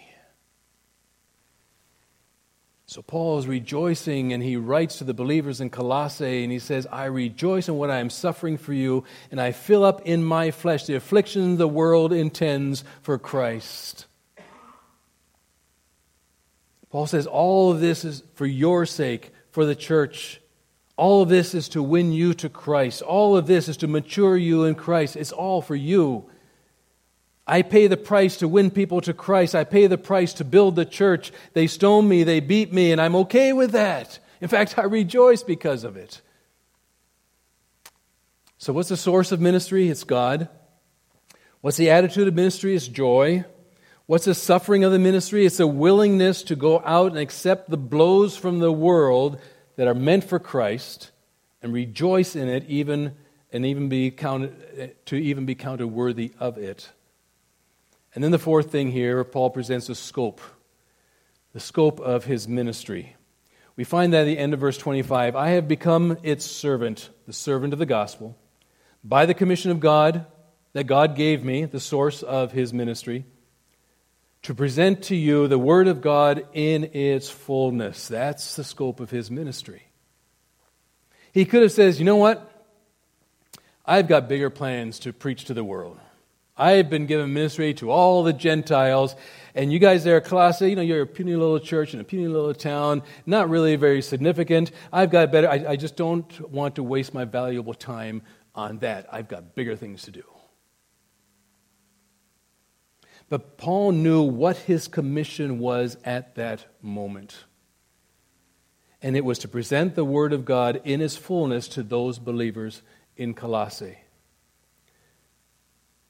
So 2.86 3.00
Paul 3.00 3.38
is 3.38 3.46
rejoicing 3.46 4.34
and 4.34 4.42
he 4.42 4.56
writes 4.56 4.98
to 4.98 5.04
the 5.04 5.14
believers 5.14 5.62
in 5.62 5.70
Colossae 5.70 6.42
and 6.42 6.52
he 6.52 6.58
says, 6.58 6.86
I 6.92 7.06
rejoice 7.06 7.68
in 7.68 7.76
what 7.76 7.90
I 7.90 8.00
am 8.00 8.10
suffering 8.10 8.58
for 8.58 8.74
you, 8.74 9.04
and 9.30 9.40
I 9.40 9.52
fill 9.52 9.82
up 9.82 10.02
in 10.02 10.22
my 10.22 10.50
flesh 10.50 10.84
the 10.84 10.96
affliction 10.96 11.56
the 11.56 11.66
world 11.66 12.12
intends 12.12 12.84
for 13.00 13.16
Christ. 13.16 14.04
Paul 16.90 17.06
says, 17.06 17.26
All 17.26 17.72
of 17.72 17.80
this 17.80 18.04
is 18.04 18.22
for 18.34 18.44
your 18.44 18.84
sake, 18.84 19.32
for 19.52 19.64
the 19.64 19.76
church. 19.76 20.40
All 20.96 21.22
of 21.22 21.28
this 21.28 21.54
is 21.54 21.68
to 21.70 21.82
win 21.82 22.12
you 22.12 22.34
to 22.34 22.48
Christ. 22.48 23.02
All 23.02 23.36
of 23.36 23.46
this 23.46 23.68
is 23.68 23.76
to 23.78 23.86
mature 23.86 24.36
you 24.36 24.64
in 24.64 24.74
Christ. 24.74 25.14
It's 25.16 25.32
all 25.32 25.62
for 25.62 25.76
you. 25.76 26.28
I 27.46 27.62
pay 27.62 27.86
the 27.86 27.96
price 27.96 28.38
to 28.38 28.48
win 28.48 28.70
people 28.70 29.00
to 29.02 29.12
Christ. 29.12 29.54
I 29.54 29.64
pay 29.64 29.86
the 29.86 29.98
price 29.98 30.32
to 30.34 30.44
build 30.44 30.76
the 30.76 30.84
church. 30.84 31.32
They 31.54 31.66
stone 31.66 32.08
me, 32.08 32.24
they 32.24 32.40
beat 32.40 32.72
me, 32.72 32.92
and 32.92 33.00
I'm 33.00 33.16
okay 33.16 33.52
with 33.52 33.72
that. 33.72 34.18
In 34.40 34.48
fact, 34.48 34.74
I 34.78 34.84
rejoice 34.84 35.42
because 35.42 35.84
of 35.84 35.96
it. 35.96 36.20
So, 38.58 38.72
what's 38.72 38.88
the 38.88 38.96
source 38.96 39.32
of 39.32 39.40
ministry? 39.40 39.88
It's 39.88 40.04
God. 40.04 40.48
What's 41.62 41.76
the 41.76 41.90
attitude 41.90 42.28
of 42.28 42.34
ministry? 42.34 42.76
It's 42.76 42.86
joy. 42.86 43.44
What's 44.06 44.24
the 44.24 44.34
suffering 44.34 44.82
of 44.82 44.90
the 44.90 44.98
ministry? 44.98 45.46
It's 45.46 45.60
a 45.60 45.66
willingness 45.66 46.42
to 46.44 46.56
go 46.56 46.82
out 46.84 47.12
and 47.12 47.18
accept 47.18 47.70
the 47.70 47.76
blows 47.76 48.36
from 48.36 48.58
the 48.58 48.72
world 48.72 49.38
that 49.76 49.86
are 49.86 49.94
meant 49.94 50.24
for 50.24 50.40
Christ 50.40 51.12
and 51.62 51.72
rejoice 51.72 52.34
in 52.34 52.48
it 52.48 52.64
even 52.66 53.14
and 53.52 53.64
even 53.64 53.88
be 53.88 54.10
counted 54.10 54.96
to 55.06 55.16
even 55.16 55.46
be 55.46 55.54
counted 55.54 55.86
worthy 55.86 56.32
of 56.40 56.58
it. 56.58 56.90
And 58.14 58.24
then 58.24 58.32
the 58.32 58.38
fourth 58.38 58.72
thing 58.72 58.90
here, 58.90 59.22
Paul 59.22 59.50
presents 59.50 59.88
a 59.88 59.94
scope, 59.94 60.40
the 61.52 61.60
scope 61.60 62.00
of 62.00 62.24
his 62.24 62.48
ministry. 62.48 63.14
We 63.76 63.84
find 63.84 64.12
that 64.12 64.22
at 64.22 64.24
the 64.24 64.38
end 64.38 64.52
of 64.52 64.60
verse 64.60 64.78
25 64.78 65.36
I 65.36 65.50
have 65.50 65.68
become 65.68 66.18
its 66.24 66.44
servant, 66.44 67.10
the 67.26 67.32
servant 67.32 67.72
of 67.72 67.78
the 67.78 67.86
gospel, 67.86 68.36
by 69.04 69.26
the 69.26 69.34
commission 69.34 69.70
of 69.70 69.78
God 69.78 70.26
that 70.72 70.84
God 70.84 71.14
gave 71.14 71.44
me, 71.44 71.66
the 71.66 71.80
source 71.80 72.22
of 72.24 72.50
his 72.50 72.72
ministry 72.72 73.26
to 74.42 74.54
present 74.54 75.04
to 75.04 75.16
you 75.16 75.46
the 75.46 75.58
Word 75.58 75.88
of 75.88 76.00
God 76.00 76.46
in 76.52 76.90
its 76.94 77.30
fullness. 77.30 78.08
That's 78.08 78.56
the 78.56 78.64
scope 78.64 79.00
of 79.00 79.10
his 79.10 79.30
ministry. 79.30 79.84
He 81.32 81.44
could 81.44 81.62
have 81.62 81.72
said, 81.72 81.94
You 81.96 82.04
know 82.04 82.16
what? 82.16 82.48
I've 83.84 84.08
got 84.08 84.28
bigger 84.28 84.50
plans 84.50 85.00
to 85.00 85.12
preach 85.12 85.46
to 85.46 85.54
the 85.54 85.64
world. 85.64 85.98
I've 86.56 86.90
been 86.90 87.06
given 87.06 87.32
ministry 87.32 87.72
to 87.74 87.90
all 87.90 88.22
the 88.22 88.32
Gentiles, 88.32 89.16
and 89.54 89.72
you 89.72 89.78
guys 89.78 90.04
there 90.04 90.20
Colossae, 90.20 90.70
you 90.70 90.76
know, 90.76 90.82
you're 90.82 91.02
a 91.02 91.06
puny 91.06 91.34
little 91.34 91.58
church 91.58 91.94
in 91.94 92.00
a 92.00 92.04
puny 92.04 92.28
little 92.28 92.54
town, 92.54 93.02
not 93.24 93.48
really 93.48 93.74
very 93.76 94.02
significant. 94.02 94.70
I've 94.92 95.10
got 95.10 95.32
better, 95.32 95.48
I, 95.48 95.64
I 95.70 95.76
just 95.76 95.96
don't 95.96 96.50
want 96.50 96.76
to 96.76 96.82
waste 96.82 97.14
my 97.14 97.24
valuable 97.24 97.74
time 97.74 98.22
on 98.54 98.78
that. 98.80 99.06
I've 99.10 99.28
got 99.28 99.54
bigger 99.54 99.76
things 99.76 100.02
to 100.02 100.10
do. 100.10 100.24
But 103.32 103.56
Paul 103.56 103.92
knew 103.92 104.20
what 104.20 104.58
his 104.58 104.88
commission 104.88 105.58
was 105.58 105.96
at 106.04 106.34
that 106.34 106.66
moment. 106.82 107.44
And 109.00 109.16
it 109.16 109.24
was 109.24 109.38
to 109.38 109.48
present 109.48 109.94
the 109.94 110.04
Word 110.04 110.34
of 110.34 110.44
God 110.44 110.82
in 110.84 111.00
its 111.00 111.16
fullness 111.16 111.66
to 111.68 111.82
those 111.82 112.18
believers 112.18 112.82
in 113.16 113.32
Colossae. 113.32 113.96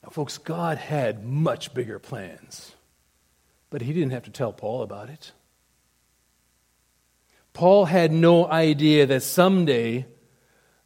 Now, 0.03 0.09
folks, 0.11 0.37
God 0.37 0.79
had 0.79 1.25
much 1.25 1.73
bigger 1.75 2.01
plans 2.01 2.75
But 3.71 3.83
he 3.83 3.93
didn't 3.93 4.11
have 4.11 4.25
to 4.25 4.33
tell 4.33 4.53
Paul 4.53 4.83
about 4.83 5.09
it. 5.09 5.31
Paul 7.53 7.85
had 7.85 8.11
no 8.11 8.51
idea 8.51 9.07
that 9.07 9.23
someday 9.23 10.07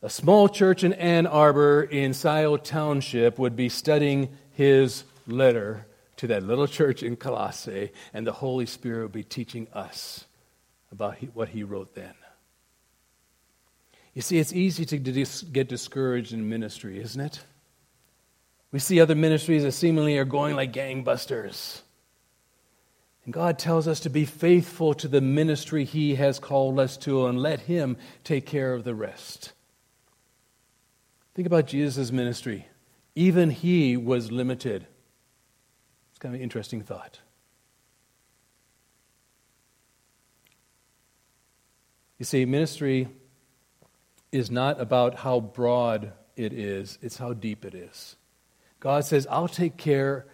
a 0.02 0.10
small 0.10 0.50
church 0.50 0.84
in 0.84 0.92
Ann 0.92 1.26
Arbor 1.26 1.82
in 1.82 2.12
Scioto 2.12 2.58
Township 2.58 3.38
would 3.38 3.56
be 3.56 3.70
studying 3.70 4.36
his 4.52 5.04
letter 5.26 5.86
to 6.16 6.26
that 6.28 6.42
little 6.42 6.66
church 6.66 7.02
in 7.02 7.16
Colossae, 7.16 7.92
and 8.14 8.26
the 8.26 8.32
Holy 8.32 8.66
Spirit 8.66 9.02
would 9.02 9.12
be 9.12 9.22
teaching 9.22 9.68
us 9.72 10.24
about 10.90 11.16
what 11.34 11.50
he 11.50 11.62
wrote 11.62 11.94
then. 11.94 12.14
You 14.14 14.22
see, 14.22 14.38
it's 14.38 14.52
easy 14.52 14.86
to 14.86 14.98
get 14.98 15.68
discouraged 15.68 16.32
in 16.32 16.48
ministry, 16.48 17.00
isn't 17.00 17.20
it? 17.20 17.40
We 18.72 18.78
see 18.78 19.00
other 19.00 19.14
ministries 19.14 19.62
that 19.62 19.72
seemingly 19.72 20.16
are 20.18 20.24
going 20.24 20.56
like 20.56 20.72
gangbusters. 20.72 21.82
And 23.24 23.34
God 23.34 23.58
tells 23.58 23.86
us 23.88 24.00
to 24.00 24.10
be 24.10 24.24
faithful 24.24 24.94
to 24.94 25.08
the 25.08 25.20
ministry 25.20 25.84
He 25.84 26.14
has 26.14 26.38
called 26.38 26.78
us 26.78 26.96
to 26.98 27.26
and 27.26 27.38
let 27.38 27.60
Him 27.60 27.96
take 28.24 28.46
care 28.46 28.72
of 28.72 28.84
the 28.84 28.94
rest. 28.94 29.52
Think 31.34 31.46
about 31.46 31.66
Jesus' 31.66 32.10
ministry. 32.10 32.68
Even 33.14 33.50
He 33.50 33.96
was 33.96 34.32
limited. 34.32 34.86
It's 36.16 36.22
kind 36.22 36.34
of 36.34 36.38
an 36.38 36.44
interesting 36.44 36.80
thought. 36.80 37.20
You 42.18 42.24
see, 42.24 42.46
ministry 42.46 43.08
is 44.32 44.50
not 44.50 44.80
about 44.80 45.16
how 45.16 45.40
broad 45.40 46.14
it 46.34 46.54
is, 46.54 46.98
it's 47.02 47.18
how 47.18 47.34
deep 47.34 47.66
it 47.66 47.74
is. 47.74 48.16
God 48.80 49.04
says, 49.04 49.26
I'll 49.30 49.46
take 49.46 49.76
care, 49.76 50.24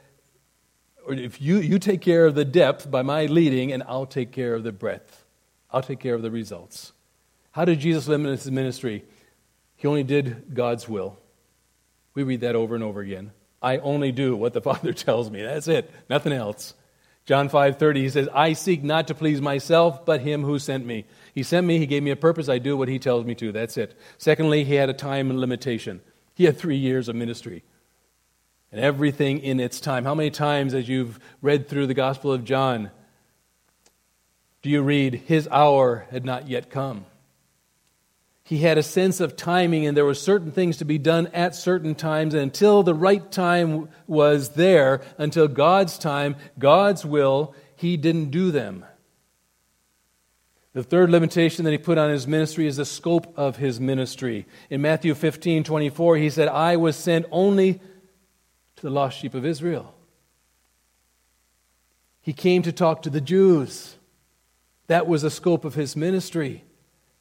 or 1.04 1.14
if 1.14 1.42
you, 1.42 1.58
you 1.58 1.80
take 1.80 2.00
care 2.00 2.26
of 2.26 2.36
the 2.36 2.44
depth 2.44 2.88
by 2.88 3.02
my 3.02 3.26
leading, 3.26 3.72
and 3.72 3.82
I'll 3.88 4.06
take 4.06 4.30
care 4.30 4.54
of 4.54 4.62
the 4.62 4.70
breadth. 4.70 5.24
I'll 5.68 5.82
take 5.82 5.98
care 5.98 6.14
of 6.14 6.22
the 6.22 6.30
results. 6.30 6.92
How 7.50 7.64
did 7.64 7.80
Jesus 7.80 8.06
limit 8.06 8.30
his 8.30 8.48
ministry? 8.48 9.04
He 9.74 9.88
only 9.88 10.04
did 10.04 10.54
God's 10.54 10.88
will. 10.88 11.18
We 12.14 12.22
read 12.22 12.42
that 12.42 12.54
over 12.54 12.76
and 12.76 12.84
over 12.84 13.00
again. 13.00 13.32
I 13.62 13.78
only 13.78 14.12
do 14.12 14.36
what 14.36 14.52
the 14.52 14.60
Father 14.68 14.92
tells 14.92 15.30
me. 15.30 15.42
That's 15.42 15.68
it, 15.68 15.90
nothing 16.08 16.32
else. 16.32 16.74
John 17.24 17.48
5:30 17.48 17.96
he 17.96 18.08
says, 18.10 18.28
"I 18.34 18.52
seek 18.52 18.82
not 18.82 19.06
to 19.08 19.14
please 19.14 19.40
myself, 19.40 20.04
but 20.04 20.22
him 20.22 20.42
who 20.42 20.58
sent 20.58 20.84
me." 20.84 21.04
He 21.34 21.42
sent 21.42 21.66
me, 21.66 21.78
he 21.78 21.86
gave 21.86 22.02
me 22.02 22.10
a 22.10 22.16
purpose, 22.16 22.48
I 22.48 22.58
do 22.58 22.76
what 22.76 22.88
he 22.88 22.98
tells 22.98 23.24
me 23.24 23.34
to. 23.36 23.52
That's 23.52 23.76
it. 23.76 23.98
Secondly, 24.18 24.64
he 24.64 24.74
had 24.74 24.90
a 24.90 24.94
time 24.94 25.38
limitation. 25.38 26.00
He 26.34 26.44
had 26.44 26.58
3 26.58 26.76
years 26.76 27.08
of 27.08 27.16
ministry. 27.16 27.62
And 28.70 28.80
everything 28.80 29.38
in 29.38 29.60
its 29.60 29.80
time. 29.80 30.04
How 30.04 30.14
many 30.14 30.30
times 30.30 30.74
as 30.74 30.88
you've 30.88 31.20
read 31.42 31.68
through 31.68 31.86
the 31.86 31.94
Gospel 31.94 32.32
of 32.32 32.44
John 32.44 32.90
do 34.62 34.70
you 34.70 34.80
read 34.80 35.14
his 35.26 35.48
hour 35.50 36.06
had 36.10 36.24
not 36.24 36.48
yet 36.48 36.70
come? 36.70 37.04
He 38.44 38.58
had 38.58 38.76
a 38.76 38.82
sense 38.82 39.20
of 39.20 39.36
timing, 39.36 39.86
and 39.86 39.96
there 39.96 40.04
were 40.04 40.14
certain 40.14 40.50
things 40.50 40.78
to 40.78 40.84
be 40.84 40.98
done 40.98 41.28
at 41.28 41.54
certain 41.54 41.94
times. 41.94 42.34
And 42.34 42.42
until 42.42 42.82
the 42.82 42.94
right 42.94 43.30
time 43.30 43.88
was 44.06 44.50
there, 44.50 45.00
until 45.16 45.46
God's 45.46 45.96
time, 45.96 46.36
God's 46.58 47.04
will, 47.04 47.54
he 47.76 47.96
didn't 47.96 48.30
do 48.30 48.50
them. 48.50 48.84
The 50.72 50.82
third 50.82 51.10
limitation 51.10 51.64
that 51.64 51.70
he 51.70 51.78
put 51.78 51.98
on 51.98 52.10
his 52.10 52.26
ministry 52.26 52.66
is 52.66 52.78
the 52.78 52.84
scope 52.84 53.38
of 53.38 53.56
his 53.58 53.78
ministry. 53.78 54.46
In 54.70 54.80
Matthew 54.80 55.14
15 55.14 55.64
24, 55.64 56.16
he 56.16 56.30
said, 56.30 56.48
I 56.48 56.76
was 56.76 56.96
sent 56.96 57.26
only 57.30 57.74
to 57.74 58.82
the 58.82 58.90
lost 58.90 59.18
sheep 59.18 59.34
of 59.34 59.44
Israel. 59.44 59.94
He 62.22 62.32
came 62.32 62.62
to 62.62 62.72
talk 62.72 63.02
to 63.02 63.10
the 63.10 63.20
Jews. 63.20 63.96
That 64.86 65.06
was 65.06 65.22
the 65.22 65.30
scope 65.30 65.64
of 65.64 65.74
his 65.74 65.94
ministry 65.94 66.64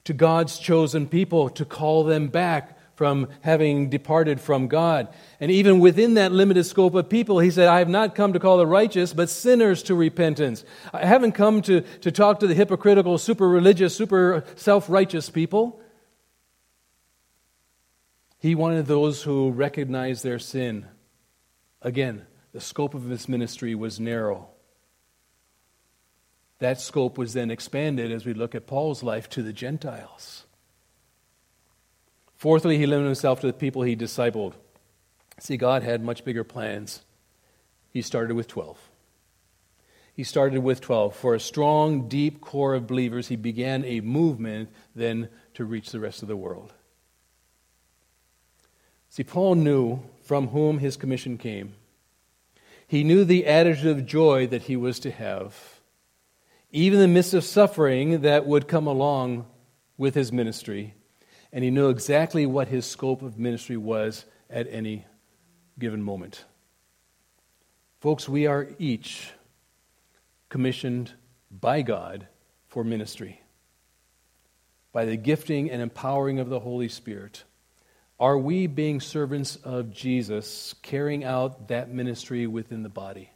to 0.06 0.14
God's 0.14 0.58
chosen 0.60 1.08
people, 1.08 1.50
to 1.50 1.66
call 1.66 2.04
them 2.04 2.28
back 2.28 2.78
from 3.02 3.28
having 3.42 3.90
departed 3.90 4.40
from 4.40 4.68
God. 4.68 5.08
And 5.40 5.50
even 5.50 5.80
within 5.80 6.14
that 6.14 6.32
limited 6.32 6.66
scope 6.66 6.94
of 6.94 7.10
people, 7.10 7.40
he 7.40 7.50
said, 7.50 7.68
I 7.68 7.80
have 7.80 7.90
not 7.90 8.14
come 8.14 8.34
to 8.34 8.40
call 8.40 8.60
the 8.60 8.68
righteous, 8.68 9.12
but 9.12 9.28
sinners 9.28 9.82
to 9.84 9.96
repentance. 9.96 10.64
I 10.94 11.08
haven't 11.08 11.32
come 11.32 11.64
to, 11.64 11.82
to 11.82 12.12
talk 12.12 12.42
to 12.42 12.48
the 12.48 12.54
hypocritical, 12.54 13.18
super 13.18 13.50
religious, 13.50 13.96
super 13.96 14.44
self 14.56 14.88
righteous 14.88 15.32
people. 15.32 15.82
He 18.38 18.54
wanted 18.54 18.86
those 18.86 19.24
who 19.24 19.50
recognized 19.50 20.24
their 20.24 20.38
sin. 20.38 20.86
Again, 21.82 22.28
the 22.54 22.62
scope 22.62 22.94
of 22.94 23.10
his 23.10 23.28
ministry 23.28 23.74
was 23.74 24.00
narrow. 24.00 24.51
That 26.62 26.80
scope 26.80 27.18
was 27.18 27.34
then 27.34 27.50
expanded 27.50 28.12
as 28.12 28.24
we 28.24 28.36
look 28.36 28.54
at 28.54 28.68
Paul's 28.68 29.02
life 29.02 29.28
to 29.30 29.42
the 29.42 29.52
Gentiles. 29.52 30.46
Fourthly, 32.36 32.78
he 32.78 32.86
limited 32.86 33.08
himself 33.08 33.42
to 33.42 33.48
the 33.48 33.54
people 33.54 33.82
he 33.82 33.96
discipled. 33.96 34.54
See, 35.40 35.58
God 35.58 35.82
had 35.82 36.04
much 36.04 36.24
bigger 36.24 36.44
plans. 36.44 37.02
He 37.90 38.04
started 38.04 38.36
with 38.36 38.48
12. 38.48 38.78
He 40.14 40.24
started 40.24 40.60
with 40.60 40.82
12. 40.82 41.16
For 41.16 41.34
a 41.34 41.40
strong, 41.40 42.08
deep 42.08 42.42
core 42.42 42.76
of 42.76 42.86
believers, 42.86 43.30
he 43.30 43.36
began 43.36 43.84
a 43.84 44.02
movement 44.02 44.70
then 44.96 45.30
to 45.56 45.66
reach 45.66 45.90
the 45.90 46.00
rest 46.00 46.22
of 46.22 46.28
the 46.28 46.38
world. 46.38 46.74
See, 49.10 49.24
Paul 49.24 49.56
knew 49.56 50.04
from 50.22 50.50
whom 50.50 50.78
his 50.78 50.96
commission 50.96 51.40
came. 51.40 51.74
He 52.88 53.04
knew 53.04 53.26
the 53.26 53.48
attitude 53.48 53.98
of 53.98 54.06
joy 54.06 54.46
that 54.46 54.64
he 54.64 54.76
was 54.76 55.00
to 55.00 55.10
have 55.10 55.81
even 56.72 57.00
in 57.00 57.02
the 57.02 57.14
midst 57.14 57.34
of 57.34 57.44
suffering 57.44 58.22
that 58.22 58.46
would 58.46 58.68
come 58.68 58.88
along 58.88 59.46
with 59.98 60.16
his 60.16 60.32
ministry. 60.32 60.94
And 61.52 61.64
he 61.64 61.70
knew 61.70 61.90
exactly 61.90 62.46
what 62.46 62.70
his 62.70 62.86
scope 62.86 63.22
of 63.22 63.38
ministry 63.38 63.78
was 63.78 64.26
at 64.50 64.68
any 64.70 65.06
given 65.78 66.02
moment. 66.02 66.46
Folks, 68.00 68.28
we 68.28 68.48
are 68.48 68.68
each 68.80 69.32
commissioned 70.50 71.12
by 71.50 71.82
God 71.82 72.28
for 72.68 72.84
ministry. 72.84 73.42
By 74.94 75.06
the 75.06 75.18
gifting 75.18 75.70
and 75.70 75.82
empowering 75.82 76.40
of 76.40 76.50
the 76.50 76.60
Holy 76.60 76.90
Spirit, 76.90 77.44
are 78.20 78.38
we 78.38 78.68
being 78.68 79.00
servants 79.02 79.56
of 79.58 79.92
Jesus, 79.92 80.76
carrying 80.82 81.24
out 81.24 81.70
that 81.70 81.90
ministry 81.90 82.48
within 82.48 82.84
the 82.84 82.90
body? 82.90 83.31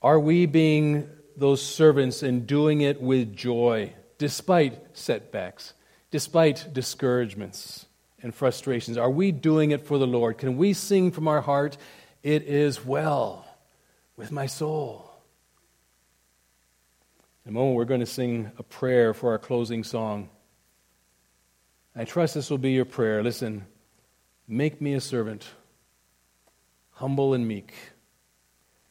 Are 0.00 0.20
we 0.20 0.46
being 0.46 1.08
those 1.36 1.60
servants 1.62 2.22
and 2.22 2.46
doing 2.46 2.80
it 2.82 3.00
with 3.00 3.34
joy, 3.34 3.92
despite 4.16 4.96
setbacks, 4.96 5.74
despite 6.10 6.72
discouragements 6.72 7.86
and 8.22 8.34
frustrations? 8.34 8.96
Are 8.96 9.10
we 9.10 9.32
doing 9.32 9.72
it 9.72 9.86
for 9.86 9.98
the 9.98 10.06
Lord? 10.06 10.38
Can 10.38 10.56
we 10.56 10.72
sing 10.72 11.10
from 11.10 11.26
our 11.26 11.40
heart, 11.40 11.76
It 12.22 12.42
is 12.42 12.84
well 12.84 13.46
with 14.16 14.32
my 14.32 14.46
soul? 14.46 15.10
In 17.44 17.50
a 17.50 17.52
moment, 17.52 17.76
we're 17.76 17.84
going 17.84 18.00
to 18.00 18.06
sing 18.06 18.50
a 18.58 18.62
prayer 18.62 19.14
for 19.14 19.30
our 19.30 19.38
closing 19.38 19.82
song. 19.82 20.28
I 21.96 22.04
trust 22.04 22.34
this 22.34 22.50
will 22.50 22.58
be 22.58 22.72
your 22.72 22.84
prayer. 22.84 23.22
Listen, 23.22 23.64
make 24.46 24.80
me 24.80 24.94
a 24.94 25.00
servant, 25.00 25.46
humble 26.90 27.34
and 27.34 27.48
meek 27.48 27.72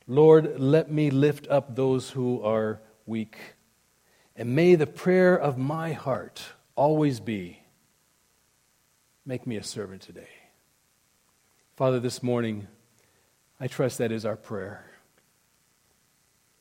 Lord, 0.07 0.59
let 0.59 0.89
me 0.89 1.09
lift 1.09 1.47
up 1.49 1.75
those 1.75 2.11
who 2.11 2.41
are 2.41 2.79
weak. 3.05 3.37
And 4.37 4.55
may 4.55 4.75
the 4.75 4.87
prayer 4.87 5.37
of 5.37 5.57
my 5.57 5.91
heart 5.91 6.41
always 6.75 7.19
be 7.19 7.61
make 9.25 9.45
me 9.45 9.57
a 9.57 9.63
servant 9.63 10.01
today. 10.01 10.29
Father, 11.75 11.99
this 11.99 12.23
morning, 12.23 12.67
I 13.59 13.67
trust 13.67 13.97
that 13.97 14.11
is 14.11 14.25
our 14.25 14.37
prayer. 14.37 14.85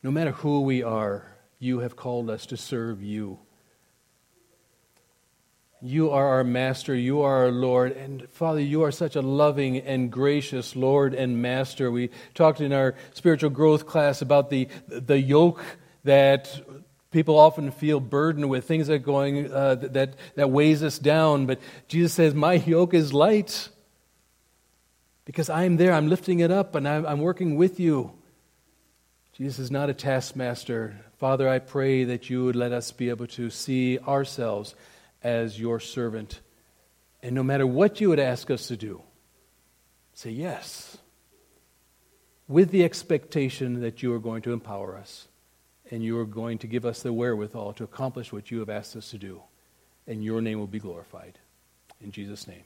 No 0.02 0.10
matter 0.10 0.32
who 0.32 0.62
we 0.62 0.82
are, 0.82 1.36
you 1.60 1.78
have 1.78 1.94
called 1.94 2.28
us 2.28 2.46
to 2.46 2.56
serve 2.56 3.02
you. 3.02 3.38
You 5.86 6.10
are 6.10 6.26
our 6.26 6.42
master. 6.42 6.96
You 6.96 7.22
are 7.22 7.44
our 7.44 7.52
Lord. 7.52 7.92
And 7.92 8.28
Father, 8.30 8.60
you 8.60 8.82
are 8.82 8.90
such 8.90 9.14
a 9.14 9.22
loving 9.22 9.78
and 9.78 10.10
gracious 10.10 10.74
Lord 10.74 11.14
and 11.14 11.40
master. 11.40 11.92
We 11.92 12.10
talked 12.34 12.60
in 12.60 12.72
our 12.72 12.96
spiritual 13.14 13.50
growth 13.50 13.86
class 13.86 14.20
about 14.20 14.50
the, 14.50 14.66
the 14.88 15.20
yoke 15.20 15.64
that 16.02 16.60
people 17.12 17.38
often 17.38 17.70
feel 17.70 18.00
burdened 18.00 18.50
with, 18.50 18.64
things 18.64 18.88
that, 18.88 18.98
going, 18.98 19.52
uh, 19.52 19.76
that, 19.76 20.14
that 20.34 20.50
weighs 20.50 20.82
us 20.82 20.98
down. 20.98 21.46
But 21.46 21.60
Jesus 21.86 22.12
says, 22.12 22.34
My 22.34 22.54
yoke 22.54 22.92
is 22.92 23.14
light 23.14 23.68
because 25.24 25.48
I'm 25.48 25.76
there. 25.76 25.92
I'm 25.92 26.08
lifting 26.08 26.40
it 26.40 26.50
up 26.50 26.74
and 26.74 26.88
I'm, 26.88 27.06
I'm 27.06 27.20
working 27.20 27.54
with 27.54 27.78
you. 27.78 28.12
Jesus 29.34 29.60
is 29.60 29.70
not 29.70 29.88
a 29.88 29.94
taskmaster. 29.94 30.96
Father, 31.18 31.48
I 31.48 31.60
pray 31.60 32.02
that 32.02 32.28
you 32.28 32.44
would 32.44 32.56
let 32.56 32.72
us 32.72 32.90
be 32.90 33.08
able 33.08 33.28
to 33.28 33.50
see 33.50 34.00
ourselves 34.00 34.74
as 35.26 35.58
your 35.58 35.80
servant. 35.80 36.40
And 37.20 37.34
no 37.34 37.42
matter 37.42 37.66
what 37.66 38.00
you 38.00 38.10
would 38.10 38.20
ask 38.20 38.48
us 38.48 38.68
to 38.68 38.76
do, 38.76 39.02
say 40.14 40.30
yes. 40.30 40.98
with 42.48 42.70
the 42.70 42.84
expectation 42.84 43.80
that 43.80 44.02
you 44.02 44.14
are 44.14 44.20
going 44.20 44.42
to 44.42 44.52
empower 44.52 44.96
us 44.96 45.26
and 45.90 46.02
you 46.02 46.16
are 46.18 46.24
going 46.26 46.58
to 46.58 46.68
give 46.68 46.84
us 46.84 47.02
the 47.02 47.12
wherewithal 47.12 47.72
to 47.72 47.84
accomplish 47.84 48.32
what 48.32 48.50
you 48.52 48.60
have 48.60 48.70
asked 48.70 48.94
us 48.94 49.10
to 49.10 49.18
do. 49.18 49.42
And 50.06 50.22
your 50.22 50.40
name 50.40 50.60
will 50.60 50.68
be 50.68 50.78
glorified. 50.78 51.40
In 52.00 52.12
Jesus' 52.12 52.46
name. 52.46 52.64